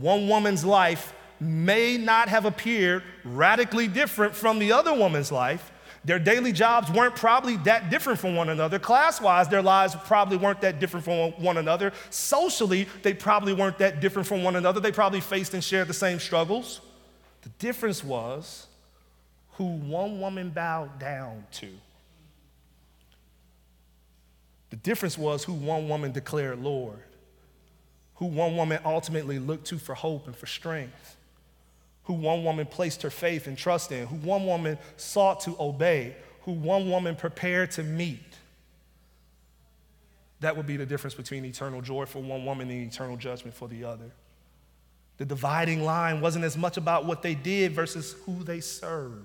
One 0.00 0.28
woman's 0.28 0.64
life 0.64 1.12
may 1.40 1.96
not 1.96 2.28
have 2.28 2.44
appeared 2.44 3.02
radically 3.24 3.88
different 3.88 4.34
from 4.34 4.58
the 4.58 4.72
other 4.72 4.94
woman's 4.94 5.30
life. 5.30 5.70
Their 6.04 6.18
daily 6.18 6.52
jobs 6.52 6.90
weren't 6.90 7.16
probably 7.16 7.56
that 7.58 7.90
different 7.90 8.18
from 8.18 8.36
one 8.36 8.50
another. 8.50 8.78
Class 8.78 9.20
wise, 9.20 9.48
their 9.48 9.62
lives 9.62 9.96
probably 10.04 10.36
weren't 10.36 10.60
that 10.60 10.78
different 10.78 11.04
from 11.04 11.32
one 11.42 11.56
another. 11.56 11.92
Socially, 12.10 12.86
they 13.02 13.14
probably 13.14 13.54
weren't 13.54 13.78
that 13.78 14.00
different 14.00 14.28
from 14.28 14.42
one 14.42 14.56
another. 14.56 14.80
They 14.80 14.92
probably 14.92 15.20
faced 15.20 15.54
and 15.54 15.64
shared 15.64 15.88
the 15.88 15.94
same 15.94 16.18
struggles. 16.18 16.80
The 17.42 17.48
difference 17.58 18.04
was 18.04 18.66
who 19.52 19.64
one 19.64 20.20
woman 20.20 20.50
bowed 20.50 20.98
down 20.98 21.46
to. 21.52 21.68
The 24.70 24.76
difference 24.76 25.16
was 25.16 25.44
who 25.44 25.54
one 25.54 25.88
woman 25.88 26.12
declared 26.12 26.60
Lord 26.60 26.98
who 28.16 28.26
one 28.26 28.56
woman 28.56 28.78
ultimately 28.84 29.38
looked 29.38 29.66
to 29.66 29.78
for 29.78 29.94
hope 29.94 30.26
and 30.26 30.36
for 30.36 30.46
strength, 30.46 31.16
who 32.04 32.14
one 32.14 32.44
woman 32.44 32.66
placed 32.66 33.02
her 33.02 33.10
faith 33.10 33.46
and 33.46 33.58
trust 33.58 33.90
in, 33.92 34.06
who 34.06 34.16
one 34.16 34.46
woman 34.46 34.78
sought 34.96 35.40
to 35.40 35.56
obey, 35.58 36.14
who 36.42 36.52
one 36.52 36.90
woman 36.90 37.16
prepared 37.16 37.70
to 37.72 37.82
meet. 37.82 38.20
That 40.40 40.56
would 40.56 40.66
be 40.66 40.76
the 40.76 40.86
difference 40.86 41.14
between 41.14 41.44
eternal 41.44 41.80
joy 41.80 42.04
for 42.04 42.20
one 42.20 42.44
woman 42.44 42.70
and 42.70 42.82
eternal 42.92 43.16
judgment 43.16 43.56
for 43.56 43.66
the 43.66 43.84
other. 43.84 44.10
The 45.16 45.24
dividing 45.24 45.84
line 45.84 46.20
wasn't 46.20 46.44
as 46.44 46.56
much 46.56 46.76
about 46.76 47.04
what 47.04 47.22
they 47.22 47.34
did 47.34 47.72
versus 47.72 48.14
who 48.26 48.42
they 48.42 48.60
served. 48.60 49.24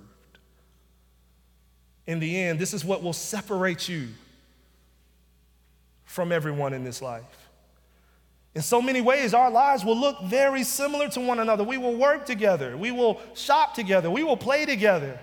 In 2.07 2.19
the 2.19 2.39
end, 2.39 2.59
this 2.59 2.73
is 2.73 2.85
what 2.85 3.03
will 3.03 3.13
separate 3.13 3.89
you 3.89 4.07
from 6.05 6.31
everyone 6.31 6.73
in 6.73 6.83
this 6.83 7.01
life. 7.01 7.38
In 8.55 8.61
so 8.61 8.81
many 8.81 8.99
ways, 8.99 9.33
our 9.33 9.51
lives 9.51 9.85
will 9.85 9.97
look 9.97 10.23
very 10.23 10.63
similar 10.63 11.07
to 11.09 11.19
one 11.19 11.39
another. 11.39 11.63
We 11.63 11.77
will 11.77 11.95
work 11.95 12.25
together, 12.25 12.75
we 12.75 12.91
will 12.91 13.21
shop 13.35 13.73
together, 13.75 14.09
we 14.09 14.23
will 14.23 14.37
play 14.37 14.65
together. 14.65 15.19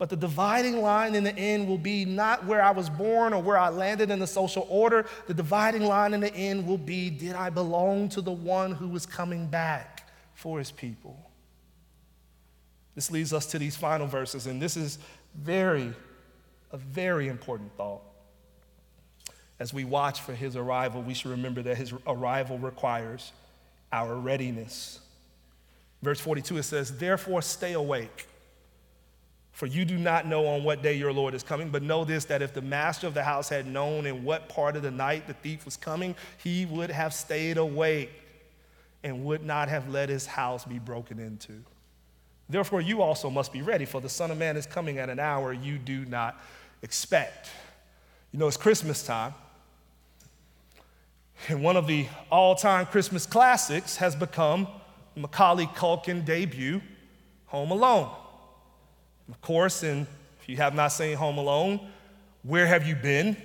But 0.00 0.08
the 0.08 0.16
dividing 0.16 0.80
line 0.80 1.14
in 1.14 1.24
the 1.24 1.36
end 1.36 1.68
will 1.68 1.76
be 1.76 2.06
not 2.06 2.46
where 2.46 2.62
I 2.62 2.70
was 2.70 2.88
born 2.88 3.34
or 3.34 3.42
where 3.42 3.58
I 3.58 3.68
landed 3.68 4.10
in 4.10 4.18
the 4.18 4.26
social 4.26 4.66
order. 4.70 5.04
The 5.26 5.34
dividing 5.34 5.82
line 5.82 6.14
in 6.14 6.20
the 6.20 6.34
end 6.34 6.66
will 6.66 6.78
be 6.78 7.10
did 7.10 7.34
I 7.34 7.50
belong 7.50 8.08
to 8.10 8.22
the 8.22 8.32
one 8.32 8.72
who 8.72 8.88
was 8.88 9.04
coming 9.04 9.46
back 9.46 10.10
for 10.32 10.58
his 10.58 10.70
people? 10.70 11.30
This 12.94 13.10
leads 13.10 13.34
us 13.34 13.44
to 13.46 13.58
these 13.58 13.76
final 13.76 14.06
verses, 14.06 14.46
and 14.46 14.60
this 14.60 14.74
is 14.74 14.98
very, 15.34 15.92
a 16.72 16.78
very 16.78 17.28
important 17.28 17.70
thought. 17.76 18.00
As 19.60 19.72
we 19.72 19.84
watch 19.84 20.20
for 20.20 20.34
his 20.34 20.56
arrival, 20.56 21.02
we 21.02 21.14
should 21.14 21.30
remember 21.30 21.62
that 21.62 21.76
his 21.76 21.92
arrival 22.06 22.58
requires 22.58 23.30
our 23.92 24.16
readiness. 24.16 24.98
Verse 26.02 26.18
42, 26.18 26.56
it 26.56 26.62
says, 26.64 26.98
Therefore, 26.98 27.42
stay 27.42 27.74
awake 27.74 28.26
for 29.60 29.66
you 29.66 29.84
do 29.84 29.98
not 29.98 30.26
know 30.26 30.46
on 30.46 30.64
what 30.64 30.82
day 30.82 30.94
your 30.94 31.12
Lord 31.12 31.34
is 31.34 31.42
coming, 31.42 31.68
but 31.68 31.82
know 31.82 32.02
this 32.02 32.24
that 32.24 32.40
if 32.40 32.54
the 32.54 32.62
master 32.62 33.06
of 33.06 33.12
the 33.12 33.22
house 33.22 33.50
had 33.50 33.66
known 33.66 34.06
in 34.06 34.24
what 34.24 34.48
part 34.48 34.74
of 34.74 34.82
the 34.82 34.90
night 34.90 35.26
the 35.26 35.34
thief 35.34 35.66
was 35.66 35.76
coming, 35.76 36.14
he 36.38 36.64
would 36.64 36.90
have 36.90 37.12
stayed 37.12 37.58
awake 37.58 38.10
and 39.04 39.22
would 39.26 39.44
not 39.44 39.68
have 39.68 39.86
let 39.90 40.08
his 40.08 40.24
house 40.24 40.64
be 40.64 40.78
broken 40.78 41.18
into. 41.18 41.52
Therefore, 42.48 42.80
you 42.80 43.02
also 43.02 43.28
must 43.28 43.52
be 43.52 43.60
ready, 43.60 43.84
for 43.84 44.00
the 44.00 44.08
Son 44.08 44.30
of 44.30 44.38
Man 44.38 44.56
is 44.56 44.64
coming 44.64 44.96
at 44.96 45.10
an 45.10 45.18
hour 45.18 45.52
you 45.52 45.76
do 45.76 46.06
not 46.06 46.42
expect. 46.80 47.50
You 48.32 48.38
know, 48.38 48.48
it's 48.48 48.56
Christmas 48.56 49.02
time. 49.02 49.34
And 51.48 51.62
one 51.62 51.76
of 51.76 51.86
the 51.86 52.06
all 52.30 52.54
time 52.54 52.86
Christmas 52.86 53.26
classics 53.26 53.96
has 53.96 54.14
become 54.14 54.68
Macaulay 55.16 55.66
Culkin 55.66 56.24
debut, 56.24 56.80
Home 57.46 57.70
Alone. 57.70 58.10
Of 59.28 59.40
course, 59.40 59.82
and 59.82 60.06
if 60.40 60.48
you 60.48 60.56
have 60.56 60.74
not 60.74 60.88
seen 60.88 61.16
Home 61.16 61.38
Alone, 61.38 61.80
where 62.42 62.66
have 62.66 62.86
you 62.86 62.94
been? 62.94 63.36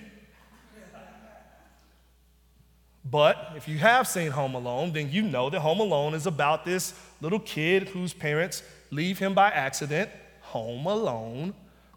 But 3.09 3.53
if 3.55 3.67
you 3.67 3.77
have 3.77 4.07
seen 4.07 4.31
Home 4.31 4.55
Alone, 4.55 4.91
then 4.93 5.11
you 5.11 5.21
know 5.21 5.49
that 5.49 5.59
Home 5.59 5.79
Alone 5.79 6.15
is 6.15 6.25
about 6.25 6.65
this 6.65 6.93
little 7.21 7.39
kid 7.39 7.89
whose 7.89 8.13
parents 8.13 8.63
leave 8.91 9.19
him 9.19 9.33
by 9.33 9.49
accident 9.49 10.09
home 10.41 10.85
alone 10.85 11.53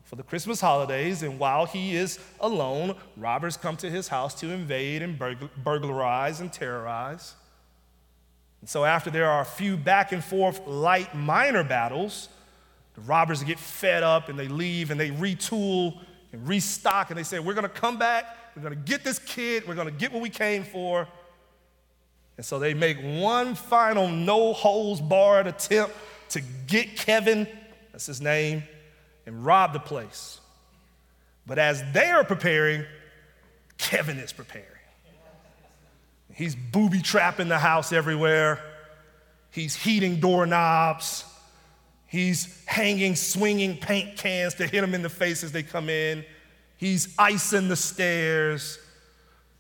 for 0.09 0.17
the 0.17 0.23
Christmas 0.23 0.59
holidays. 0.59 1.23
And 1.23 1.39
while 1.39 1.67
he 1.67 1.95
is 1.95 2.19
alone, 2.41 2.97
robbers 3.15 3.59
come 3.59 3.77
to 3.77 3.91
his 3.91 4.09
house 4.09 4.35
to 4.41 4.49
invade 4.49 5.03
and 5.03 5.19
burglarize 5.63 6.41
and 6.41 6.51
terrorize. 6.51 7.35
And 8.63 8.71
so, 8.71 8.87
after 8.87 9.11
there 9.11 9.29
are 9.29 9.43
a 9.43 9.45
few 9.45 9.77
back 9.77 10.13
and 10.13 10.25
forth 10.25 10.67
light 10.67 11.15
minor 11.15 11.63
battles, 11.63 12.31
the 12.95 13.03
robbers 13.03 13.43
get 13.45 13.59
fed 13.59 14.03
up 14.03 14.31
and 14.31 14.39
they 14.39 14.49
leave 14.49 14.91
and 14.91 14.99
they 14.99 15.11
retool 15.11 16.01
and 16.33 16.49
restock 16.49 17.11
and 17.11 17.19
they 17.19 17.23
say, 17.23 17.39
We're 17.39 17.55
gonna 17.55 17.69
come 17.69 17.99
back, 17.99 18.25
we're 18.57 18.63
gonna 18.63 18.77
get 18.77 19.05
this 19.05 19.19
kid, 19.19 19.69
we're 19.69 19.75
gonna 19.75 19.91
get 19.91 20.11
what 20.11 20.23
we 20.23 20.31
came 20.31 20.65
for. 20.65 21.07
And 22.39 22.47
so 22.47 22.59
they 22.59 22.73
make 22.73 22.97
one 22.99 23.55
final 23.55 24.09
no 24.09 24.55
holds 24.55 25.03
barred 25.03 25.47
attempt 25.47 25.95
to 26.31 26.41
get 26.67 26.97
Kevin, 26.97 27.47
that's 27.93 28.07
his 28.07 28.21
name, 28.21 28.63
and 29.29 29.45
rob 29.45 29.75
the 29.75 29.79
place. 29.79 30.41
But 31.47 31.59
as 31.59 31.85
they 31.93 32.07
are 32.07 32.25
preparing, 32.25 32.83
Kevin 33.77 34.19
is 34.19 34.33
preparing. 34.33 34.67
He's 36.33 36.57
booby 36.57 37.03
trapping 37.03 37.49
the 37.49 37.59
house 37.59 37.93
everywhere. 37.93 38.59
He's 39.51 39.77
heating 39.77 40.19
doorknobs. 40.19 41.25
He's 42.07 42.65
hanging, 42.65 43.17
swinging 43.17 43.77
paint 43.77 44.17
cans 44.17 44.55
to 44.55 44.67
hit 44.67 44.81
them 44.81 44.95
in 44.95 45.03
the 45.03 45.11
face 45.11 45.45
as 45.45 45.53
they 45.53 45.63
come 45.63 45.91
in. 45.91 46.25
He's 46.79 47.15
icing 47.19 47.69
the 47.69 47.77
stairs. 47.77 48.79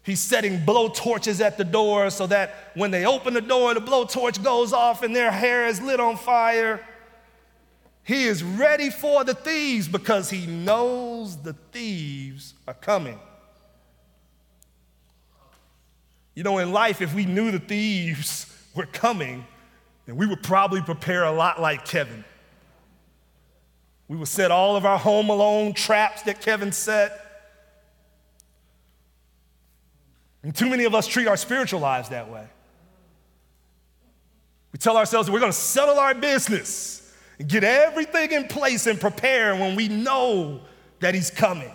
He's 0.02 0.20
setting 0.20 0.64
blow 0.64 0.88
torches 0.88 1.42
at 1.42 1.58
the 1.58 1.64
door 1.64 2.08
so 2.08 2.26
that 2.28 2.54
when 2.74 2.90
they 2.90 3.04
open 3.04 3.34
the 3.34 3.42
door, 3.42 3.74
the 3.74 3.80
blowtorch 3.80 4.42
goes 4.42 4.72
off 4.72 5.02
and 5.02 5.14
their 5.14 5.30
hair 5.30 5.66
is 5.66 5.82
lit 5.82 6.00
on 6.00 6.16
fire. 6.16 6.80
He 8.08 8.24
is 8.24 8.42
ready 8.42 8.88
for 8.88 9.22
the 9.22 9.34
thieves 9.34 9.86
because 9.86 10.30
he 10.30 10.46
knows 10.46 11.36
the 11.36 11.52
thieves 11.72 12.54
are 12.66 12.72
coming. 12.72 13.20
You 16.34 16.42
know, 16.42 16.56
in 16.56 16.72
life, 16.72 17.02
if 17.02 17.14
we 17.14 17.26
knew 17.26 17.50
the 17.50 17.58
thieves 17.58 18.46
were 18.74 18.86
coming, 18.86 19.46
then 20.06 20.16
we 20.16 20.24
would 20.24 20.42
probably 20.42 20.80
prepare 20.80 21.24
a 21.24 21.32
lot 21.32 21.60
like 21.60 21.84
Kevin. 21.84 22.24
We 24.08 24.16
would 24.16 24.28
set 24.28 24.50
all 24.50 24.74
of 24.74 24.86
our 24.86 24.98
home 24.98 25.28
alone 25.28 25.74
traps 25.74 26.22
that 26.22 26.40
Kevin 26.40 26.72
set. 26.72 27.12
And 30.42 30.56
too 30.56 30.70
many 30.70 30.84
of 30.84 30.94
us 30.94 31.06
treat 31.06 31.28
our 31.28 31.36
spiritual 31.36 31.80
lives 31.80 32.08
that 32.08 32.30
way. 32.30 32.46
We 34.72 34.78
tell 34.78 34.96
ourselves 34.96 35.26
that 35.26 35.32
we're 35.34 35.40
going 35.40 35.52
to 35.52 35.58
settle 35.58 35.98
our 35.98 36.14
business 36.14 36.97
get 37.46 37.64
everything 37.64 38.32
in 38.32 38.48
place 38.48 38.86
and 38.86 39.00
prepare 39.00 39.54
when 39.54 39.76
we 39.76 39.88
know 39.88 40.60
that 41.00 41.14
He's 41.14 41.30
coming. 41.30 41.70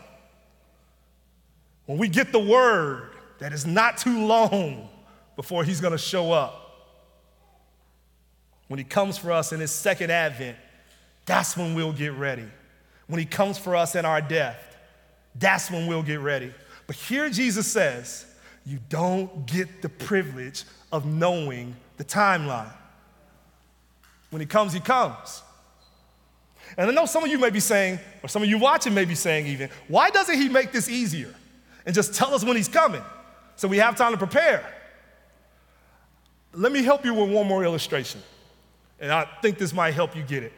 When 1.86 1.98
we 1.98 2.08
get 2.08 2.32
the 2.32 2.40
word 2.40 3.10
that 3.40 3.54
is 3.54 3.66
not 3.66 3.98
too 3.98 4.26
long 4.26 4.90
before 5.36 5.64
He's 5.64 5.82
going 5.82 5.92
to 5.92 5.98
show 5.98 6.32
up. 6.32 6.60
When 8.68 8.78
He 8.78 8.84
comes 8.84 9.18
for 9.18 9.32
us 9.32 9.54
in 9.54 9.60
His 9.60 9.72
second 9.72 10.12
advent, 10.12 10.58
that's 11.26 11.56
when 11.56 11.74
we'll 11.74 11.94
get 11.94 12.14
ready. 12.14 12.46
When 13.08 13.20
he 13.20 13.26
comes 13.26 13.58
for 13.58 13.76
us 13.76 13.96
in 13.96 14.06
our 14.06 14.22
death, 14.22 14.78
that's 15.36 15.70
when 15.72 15.88
we'll 15.88 16.04
get 16.04 16.20
ready. 16.20 16.54
But 16.88 16.96
here 16.96 17.30
Jesus 17.30 17.72
says, 17.72 18.26
you 18.66 18.80
don't 18.90 19.46
get 19.46 19.82
the 19.82 19.90
privilege 19.90 20.64
of 20.92 21.06
knowing 21.06 21.76
the 21.98 22.04
timeline. 22.04 22.74
When 24.30 24.40
he 24.40 24.46
comes, 24.46 24.74
he 24.74 24.80
comes. 24.80 25.42
And 26.78 26.90
I 26.90 26.94
know 26.94 27.06
some 27.06 27.24
of 27.24 27.30
you 27.30 27.38
may 27.38 27.50
be 27.50 27.60
saying, 27.60 28.00
or 28.22 28.30
some 28.30 28.44
of 28.44 28.50
you 28.50 28.58
watching 28.58 28.94
may 28.94 29.06
be 29.06 29.16
saying 29.16 29.48
even, 29.48 29.70
why 29.88 30.10
doesn't 30.10 30.38
he 30.38 30.50
make 30.50 30.72
this 30.72 30.90
easier 30.90 31.34
and 31.86 31.94
just 31.94 32.14
tell 32.14 32.34
us 32.34 32.44
when 32.44 32.56
he's 32.56 32.68
coming 32.68 33.04
so 33.56 33.68
we 33.68 33.78
have 33.78 33.96
time 33.96 34.12
to 34.12 34.18
prepare? 34.18 34.66
Let 36.54 36.72
me 36.72 36.84
help 36.84 37.06
you 37.06 37.14
with 37.14 37.30
one 37.30 37.48
more 37.48 37.64
illustration. 37.64 38.22
And 39.00 39.12
I 39.12 39.28
think 39.42 39.58
this 39.58 39.74
might 39.74 39.94
help 39.94 40.16
you 40.16 40.24
get 40.24 40.44
it. 40.44 40.54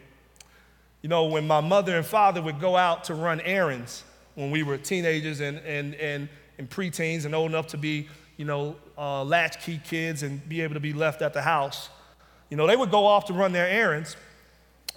You 1.01 1.09
know, 1.09 1.25
when 1.25 1.47
my 1.47 1.61
mother 1.61 1.97
and 1.97 2.05
father 2.05 2.41
would 2.41 2.59
go 2.59 2.75
out 2.75 3.05
to 3.05 3.13
run 3.13 3.39
errands 3.41 4.03
when 4.35 4.51
we 4.51 4.63
were 4.63 4.77
teenagers 4.77 5.39
and, 5.39 5.59
and, 5.59 5.95
and, 5.95 6.29
and 6.57 6.69
preteens 6.69 7.25
and 7.25 7.33
old 7.33 7.49
enough 7.49 7.67
to 7.67 7.77
be, 7.77 8.07
you 8.37 8.45
know, 8.45 8.75
uh, 8.97 9.23
latchkey 9.23 9.81
kids 9.83 10.23
and 10.23 10.47
be 10.47 10.61
able 10.61 10.73
to 10.73 10.79
be 10.79 10.93
left 10.93 11.21
at 11.21 11.33
the 11.33 11.41
house, 11.41 11.89
you 12.49 12.57
know, 12.57 12.67
they 12.67 12.75
would 12.75 12.91
go 12.91 13.05
off 13.05 13.25
to 13.25 13.33
run 13.33 13.51
their 13.51 13.67
errands. 13.67 14.15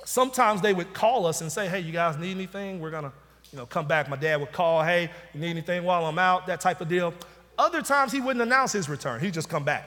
Sometimes 0.08 0.62
they 0.62 0.72
would 0.72 0.94
call 0.94 1.26
us 1.26 1.42
and 1.42 1.52
say, 1.52 1.68
hey, 1.68 1.80
you 1.80 1.92
guys 1.92 2.16
need 2.16 2.30
anything? 2.30 2.80
We're 2.80 2.90
going 2.90 3.02
to, 3.02 3.12
you 3.52 3.58
know, 3.58 3.66
come 3.66 3.86
back. 3.86 4.08
My 4.08 4.16
dad 4.16 4.40
would 4.40 4.52
call, 4.52 4.82
hey, 4.82 5.10
you 5.34 5.40
need 5.40 5.50
anything 5.50 5.84
while 5.84 6.06
I'm 6.06 6.18
out? 6.18 6.46
That 6.46 6.62
type 6.62 6.80
of 6.80 6.88
deal. 6.88 7.12
Other 7.58 7.82
times 7.82 8.10
he 8.10 8.18
wouldn't 8.18 8.40
announce 8.40 8.72
his 8.72 8.88
return. 8.88 9.20
He'd 9.20 9.34
just 9.34 9.50
come 9.50 9.64
back. 9.64 9.86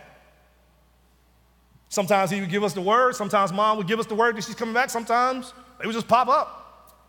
Sometimes 1.89 2.29
he 2.29 2.39
would 2.39 2.51
give 2.51 2.63
us 2.63 2.73
the 2.73 2.81
word. 2.81 3.15
Sometimes 3.15 3.51
mom 3.51 3.77
would 3.77 3.87
give 3.87 3.97
us 3.99 4.05
the 4.05 4.13
word 4.13 4.35
that 4.35 4.43
she's 4.43 4.53
coming 4.53 4.75
back. 4.75 4.91
Sometimes 4.91 5.55
they 5.79 5.87
would 5.87 5.95
just 5.95 6.07
pop 6.07 6.27
up. 6.27 7.01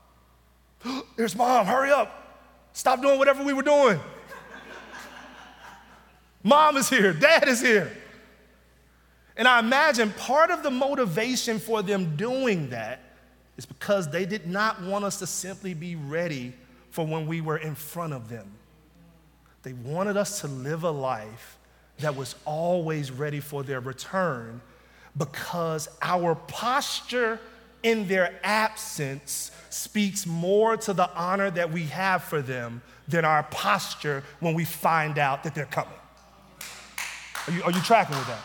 There's 1.17 1.37
mom, 1.37 1.67
hurry 1.67 1.91
up. 1.91 2.49
Stop 2.73 3.03
doing 3.03 3.19
whatever 3.19 3.45
we 3.45 3.53
were 3.53 3.63
doing. 3.63 4.01
mom 6.43 6.79
is 6.79 6.89
here, 6.89 7.13
dad 7.13 7.47
is 7.47 7.61
here. 7.61 7.93
And 9.37 9.49
I 9.49 9.59
imagine 9.59 10.11
part 10.13 10.51
of 10.51 10.63
the 10.63 10.71
motivation 10.71 11.59
for 11.59 11.83
them 11.83 12.17
doing 12.17 12.71
that 12.71 13.01
is 13.57 13.67
because 13.67 14.09
they 14.11 14.25
did 14.25 14.47
not 14.47 14.83
want 14.83 15.05
us 15.05 15.19
to 15.21 15.27
simply 15.27 15.75
be 15.75 15.97
ready 15.97 16.53
for 16.91 17.07
when 17.07 17.27
we 17.27 17.41
were 17.41 17.59
in 17.59 17.75
front 17.75 18.13
of 18.13 18.29
them. 18.29 18.51
They 19.63 19.73
wanted 19.73 20.17
us 20.17 20.41
to 20.41 20.49
live 20.49 20.85
a 20.85 20.91
life 20.91 21.59
that 21.99 22.17
was 22.17 22.35
always 22.45 23.11
ready 23.11 23.41
for 23.41 23.63
their 23.63 23.81
return 23.81 24.61
because 25.17 25.89
our 26.01 26.35
posture 26.35 27.39
in 27.83 28.07
their 28.09 28.39
absence 28.43 29.51
speaks 29.71 30.27
more 30.27 30.77
to 30.77 30.93
the 30.93 31.11
honor 31.15 31.51
that 31.51 31.71
we 31.71 31.85
have 31.85 32.23
for 32.23 32.43
them 32.43 32.83
than 33.09 33.25
our 33.25 33.43
posture 33.45 34.23
when 34.41 34.55
we 34.55 34.65
find 34.65 35.19
out 35.19 35.43
that 35.45 35.55
they're 35.55 35.67
coming. 35.67 35.93
Are 37.47 37.53
you, 37.53 37.63
are 37.65 37.73
you 37.73 37.81
tracking 37.81 38.17
with 38.17 38.27
that? 38.29 38.41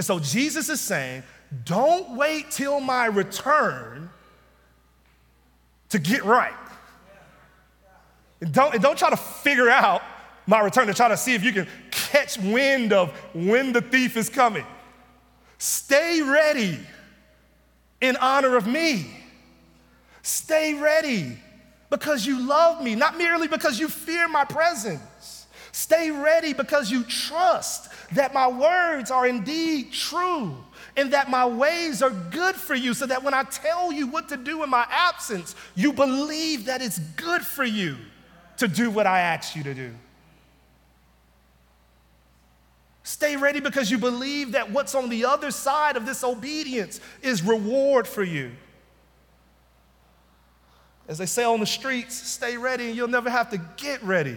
And 0.00 0.04
so 0.06 0.18
Jesus 0.18 0.70
is 0.70 0.80
saying, 0.80 1.24
don't 1.66 2.16
wait 2.16 2.50
till 2.50 2.80
my 2.80 3.04
return 3.04 4.08
to 5.90 5.98
get 5.98 6.24
right. 6.24 6.54
And 8.40 8.50
don't, 8.50 8.72
and 8.72 8.82
don't 8.82 8.96
try 8.96 9.10
to 9.10 9.16
figure 9.18 9.68
out 9.68 10.00
my 10.46 10.60
return 10.60 10.86
to 10.86 10.94
try 10.94 11.08
to 11.08 11.18
see 11.18 11.34
if 11.34 11.44
you 11.44 11.52
can 11.52 11.68
catch 11.90 12.38
wind 12.38 12.94
of 12.94 13.10
when 13.34 13.74
the 13.74 13.82
thief 13.82 14.16
is 14.16 14.30
coming. 14.30 14.64
Stay 15.58 16.22
ready 16.22 16.78
in 18.00 18.16
honor 18.16 18.56
of 18.56 18.66
me. 18.66 19.06
Stay 20.22 20.72
ready 20.80 21.38
because 21.90 22.24
you 22.24 22.48
love 22.48 22.82
me, 22.82 22.94
not 22.94 23.18
merely 23.18 23.48
because 23.48 23.78
you 23.78 23.86
fear 23.86 24.28
my 24.28 24.46
presence. 24.46 25.02
Stay 25.72 26.10
ready 26.10 26.52
because 26.52 26.90
you 26.90 27.04
trust 27.04 27.90
that 28.12 28.34
my 28.34 28.48
words 28.48 29.10
are 29.10 29.26
indeed 29.26 29.92
true 29.92 30.56
and 30.96 31.12
that 31.12 31.30
my 31.30 31.46
ways 31.46 32.02
are 32.02 32.10
good 32.10 32.56
for 32.56 32.74
you, 32.74 32.92
so 32.94 33.06
that 33.06 33.22
when 33.22 33.32
I 33.32 33.44
tell 33.44 33.92
you 33.92 34.08
what 34.08 34.28
to 34.30 34.36
do 34.36 34.64
in 34.64 34.70
my 34.70 34.86
absence, 34.90 35.54
you 35.76 35.92
believe 35.92 36.64
that 36.64 36.82
it's 36.82 36.98
good 36.98 37.42
for 37.42 37.64
you 37.64 37.96
to 38.56 38.66
do 38.66 38.90
what 38.90 39.06
I 39.06 39.20
ask 39.20 39.54
you 39.54 39.62
to 39.62 39.74
do. 39.74 39.92
Stay 43.02 43.36
ready 43.36 43.60
because 43.60 43.90
you 43.90 43.98
believe 43.98 44.52
that 44.52 44.70
what's 44.70 44.94
on 44.94 45.08
the 45.08 45.24
other 45.24 45.50
side 45.50 45.96
of 45.96 46.06
this 46.06 46.22
obedience 46.22 47.00
is 47.22 47.42
reward 47.42 48.06
for 48.06 48.22
you. 48.22 48.50
As 51.08 51.18
they 51.18 51.26
say 51.26 51.44
on 51.44 51.60
the 51.60 51.66
streets, 51.66 52.14
stay 52.14 52.56
ready 52.56 52.88
and 52.88 52.96
you'll 52.96 53.08
never 53.08 53.30
have 53.30 53.50
to 53.50 53.58
get 53.76 54.02
ready. 54.02 54.36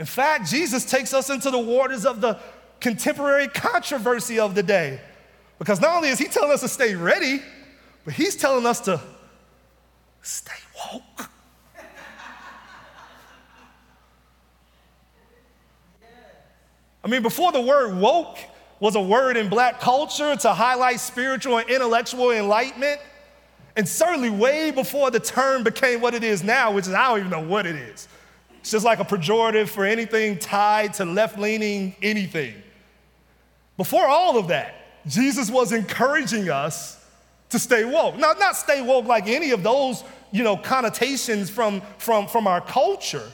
In 0.00 0.06
fact, 0.06 0.48
Jesus 0.48 0.86
takes 0.86 1.12
us 1.12 1.28
into 1.28 1.50
the 1.50 1.58
waters 1.58 2.06
of 2.06 2.22
the 2.22 2.40
contemporary 2.80 3.48
controversy 3.48 4.40
of 4.40 4.54
the 4.54 4.62
day. 4.62 4.98
Because 5.58 5.78
not 5.78 5.94
only 5.94 6.08
is 6.08 6.18
he 6.18 6.24
telling 6.24 6.50
us 6.50 6.62
to 6.62 6.68
stay 6.68 6.94
ready, 6.94 7.42
but 8.06 8.14
he's 8.14 8.34
telling 8.34 8.64
us 8.64 8.80
to 8.80 8.98
stay 10.22 10.54
woke. 10.74 11.28
I 17.04 17.08
mean, 17.08 17.20
before 17.20 17.52
the 17.52 17.60
word 17.60 17.94
woke 17.94 18.38
was 18.80 18.96
a 18.96 19.02
word 19.02 19.36
in 19.36 19.50
black 19.50 19.80
culture 19.80 20.34
to 20.34 20.54
highlight 20.54 20.98
spiritual 21.00 21.58
and 21.58 21.68
intellectual 21.68 22.30
enlightenment, 22.30 23.02
and 23.76 23.86
certainly 23.86 24.30
way 24.30 24.70
before 24.70 25.10
the 25.10 25.20
term 25.20 25.62
became 25.62 26.00
what 26.00 26.14
it 26.14 26.24
is 26.24 26.42
now, 26.42 26.72
which 26.72 26.86
is 26.86 26.94
I 26.94 27.08
don't 27.08 27.18
even 27.18 27.30
know 27.30 27.46
what 27.46 27.66
it 27.66 27.76
is. 27.76 28.08
It's 28.70 28.72
just 28.72 28.84
like 28.84 29.00
a 29.00 29.04
pejorative 29.04 29.68
for 29.68 29.84
anything 29.84 30.38
tied 30.38 30.94
to 30.94 31.04
left 31.04 31.36
leaning 31.36 31.92
anything. 32.00 32.54
Before 33.76 34.06
all 34.06 34.38
of 34.38 34.46
that, 34.46 34.76
Jesus 35.08 35.50
was 35.50 35.72
encouraging 35.72 36.50
us 36.50 37.04
to 37.48 37.58
stay 37.58 37.84
woke. 37.84 38.16
Now, 38.16 38.32
not 38.38 38.54
stay 38.54 38.80
woke 38.80 39.06
like 39.06 39.26
any 39.26 39.50
of 39.50 39.64
those, 39.64 40.04
you 40.30 40.44
know, 40.44 40.56
connotations 40.56 41.50
from, 41.50 41.82
from, 41.98 42.28
from 42.28 42.46
our 42.46 42.60
culture. 42.60 43.28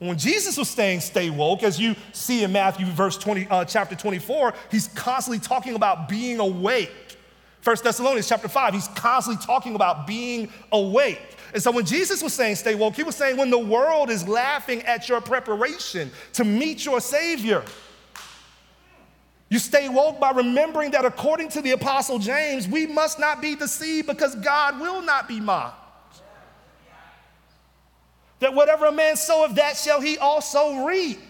When 0.00 0.18
Jesus 0.18 0.56
was 0.56 0.68
saying 0.68 0.98
stay 0.98 1.30
woke, 1.30 1.62
as 1.62 1.78
you 1.78 1.94
see 2.12 2.42
in 2.42 2.50
Matthew 2.50 2.86
verse 2.86 3.16
20, 3.18 3.46
uh, 3.48 3.64
chapter 3.66 3.94
24, 3.94 4.52
he's 4.72 4.88
constantly 4.88 5.38
talking 5.38 5.76
about 5.76 6.08
being 6.08 6.40
awake. 6.40 7.16
First 7.60 7.84
Thessalonians 7.84 8.28
chapter 8.28 8.48
5, 8.48 8.74
he's 8.74 8.88
constantly 8.88 9.46
talking 9.46 9.76
about 9.76 10.08
being 10.08 10.48
awake. 10.72 11.35
And 11.56 11.62
so 11.62 11.70
when 11.70 11.86
Jesus 11.86 12.22
was 12.22 12.34
saying 12.34 12.56
stay 12.56 12.74
woke, 12.74 12.96
he 12.96 13.02
was 13.02 13.16
saying 13.16 13.38
when 13.38 13.48
the 13.48 13.58
world 13.58 14.10
is 14.10 14.28
laughing 14.28 14.82
at 14.82 15.08
your 15.08 15.22
preparation 15.22 16.10
to 16.34 16.44
meet 16.44 16.84
your 16.84 17.00
Savior, 17.00 17.64
you 19.48 19.58
stay 19.58 19.88
woke 19.88 20.20
by 20.20 20.32
remembering 20.32 20.90
that 20.90 21.06
according 21.06 21.48
to 21.48 21.62
the 21.62 21.70
Apostle 21.70 22.18
James, 22.18 22.68
we 22.68 22.86
must 22.86 23.18
not 23.18 23.40
be 23.40 23.54
deceived 23.54 24.06
because 24.06 24.34
God 24.34 24.78
will 24.78 25.00
not 25.00 25.28
be 25.28 25.40
mocked. 25.40 26.20
That 28.40 28.52
whatever 28.52 28.84
a 28.84 28.92
man 28.92 29.16
soweth, 29.16 29.54
that 29.54 29.78
shall 29.78 30.02
he 30.02 30.18
also 30.18 30.84
reap. 30.84 31.20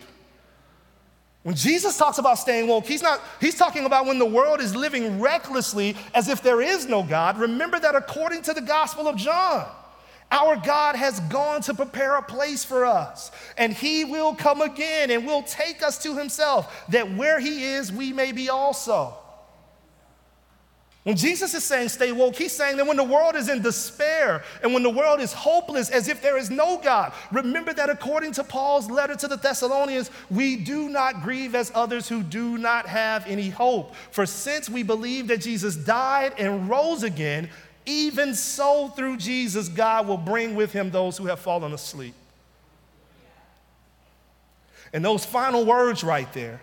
When 1.44 1.54
Jesus 1.54 1.96
talks 1.96 2.18
about 2.18 2.40
staying 2.40 2.66
woke, 2.66 2.86
he's 2.86 3.00
not, 3.00 3.20
he's 3.40 3.54
talking 3.54 3.84
about 3.84 4.06
when 4.06 4.18
the 4.18 4.26
world 4.26 4.60
is 4.60 4.74
living 4.74 5.20
recklessly 5.20 5.94
as 6.16 6.28
if 6.28 6.42
there 6.42 6.60
is 6.60 6.86
no 6.86 7.04
God. 7.04 7.38
Remember 7.38 7.78
that 7.78 7.94
according 7.94 8.42
to 8.42 8.52
the 8.52 8.60
Gospel 8.60 9.06
of 9.06 9.14
John, 9.14 9.68
our 10.30 10.56
God 10.56 10.96
has 10.96 11.20
gone 11.20 11.62
to 11.62 11.74
prepare 11.74 12.16
a 12.16 12.22
place 12.22 12.64
for 12.64 12.84
us, 12.84 13.30
and 13.56 13.72
He 13.72 14.04
will 14.04 14.34
come 14.34 14.60
again 14.60 15.10
and 15.10 15.26
will 15.26 15.42
take 15.42 15.82
us 15.82 16.02
to 16.02 16.16
Himself, 16.16 16.86
that 16.88 17.14
where 17.14 17.38
He 17.38 17.64
is, 17.64 17.92
we 17.92 18.12
may 18.12 18.32
be 18.32 18.48
also. 18.48 19.14
When 21.06 21.14
Jesus 21.14 21.54
is 21.54 21.62
saying 21.62 21.90
stay 21.90 22.10
woke, 22.10 22.34
he's 22.34 22.50
saying 22.50 22.78
that 22.78 22.86
when 22.88 22.96
the 22.96 23.04
world 23.04 23.36
is 23.36 23.48
in 23.48 23.62
despair 23.62 24.42
and 24.60 24.74
when 24.74 24.82
the 24.82 24.90
world 24.90 25.20
is 25.20 25.32
hopeless 25.32 25.88
as 25.88 26.08
if 26.08 26.20
there 26.20 26.36
is 26.36 26.50
no 26.50 26.78
God, 26.78 27.12
remember 27.30 27.72
that 27.74 27.88
according 27.88 28.32
to 28.32 28.42
Paul's 28.42 28.90
letter 28.90 29.14
to 29.14 29.28
the 29.28 29.36
Thessalonians, 29.36 30.10
we 30.30 30.56
do 30.56 30.88
not 30.88 31.22
grieve 31.22 31.54
as 31.54 31.70
others 31.76 32.08
who 32.08 32.24
do 32.24 32.58
not 32.58 32.86
have 32.86 33.24
any 33.28 33.50
hope. 33.50 33.94
For 34.10 34.26
since 34.26 34.68
we 34.68 34.82
believe 34.82 35.28
that 35.28 35.42
Jesus 35.42 35.76
died 35.76 36.32
and 36.38 36.68
rose 36.68 37.04
again, 37.04 37.50
even 37.86 38.34
so 38.34 38.88
through 38.88 39.16
Jesus, 39.16 39.68
God 39.68 40.06
will 40.06 40.18
bring 40.18 40.54
with 40.56 40.72
him 40.72 40.90
those 40.90 41.16
who 41.16 41.26
have 41.26 41.38
fallen 41.38 41.72
asleep. 41.72 42.14
And 44.92 45.04
those 45.04 45.24
final 45.24 45.64
words 45.64 46.04
right 46.04 46.30
there 46.32 46.60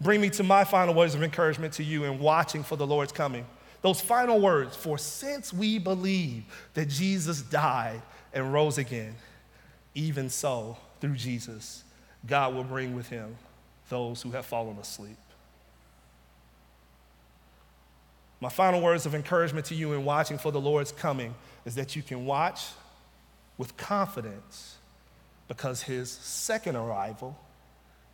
bring 0.00 0.20
me 0.20 0.30
to 0.30 0.42
my 0.42 0.64
final 0.64 0.94
words 0.94 1.14
of 1.14 1.22
encouragement 1.22 1.74
to 1.74 1.84
you 1.84 2.04
in 2.04 2.18
watching 2.18 2.62
for 2.62 2.76
the 2.76 2.86
Lord's 2.86 3.12
coming. 3.12 3.46
Those 3.82 4.00
final 4.00 4.40
words, 4.40 4.74
for 4.76 4.98
since 4.98 5.52
we 5.52 5.78
believe 5.78 6.44
that 6.74 6.88
Jesus 6.88 7.42
died 7.42 8.02
and 8.32 8.52
rose 8.52 8.78
again, 8.78 9.14
even 9.94 10.30
so, 10.30 10.76
through 11.00 11.14
Jesus, 11.14 11.84
God 12.26 12.54
will 12.54 12.64
bring 12.64 12.94
with 12.94 13.08
him 13.08 13.36
those 13.88 14.22
who 14.22 14.30
have 14.32 14.46
fallen 14.46 14.76
asleep. 14.78 15.16
My 18.40 18.48
final 18.48 18.80
words 18.80 19.04
of 19.04 19.14
encouragement 19.14 19.66
to 19.66 19.74
you 19.74 19.92
in 19.94 20.04
watching 20.04 20.38
for 20.38 20.52
the 20.52 20.60
Lord's 20.60 20.92
coming 20.92 21.34
is 21.64 21.74
that 21.74 21.96
you 21.96 22.02
can 22.02 22.24
watch 22.24 22.66
with 23.56 23.76
confidence 23.76 24.76
because 25.48 25.82
his 25.82 26.10
second 26.10 26.76
arrival 26.76 27.36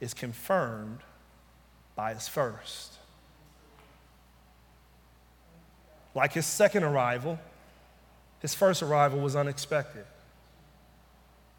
is 0.00 0.14
confirmed 0.14 1.00
by 1.94 2.14
his 2.14 2.26
first. 2.26 2.94
Like 6.14 6.32
his 6.32 6.46
second 6.46 6.84
arrival, 6.84 7.38
his 8.40 8.54
first 8.54 8.82
arrival 8.82 9.20
was 9.20 9.36
unexpected. 9.36 10.04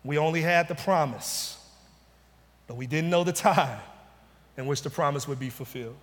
We 0.03 0.17
only 0.17 0.41
had 0.41 0.67
the 0.67 0.75
promise, 0.75 1.57
but 2.67 2.77
we 2.77 2.87
didn't 2.87 3.09
know 3.09 3.23
the 3.23 3.33
time 3.33 3.79
in 4.57 4.65
which 4.65 4.81
the 4.81 4.89
promise 4.89 5.27
would 5.27 5.39
be 5.39 5.49
fulfilled. 5.49 5.97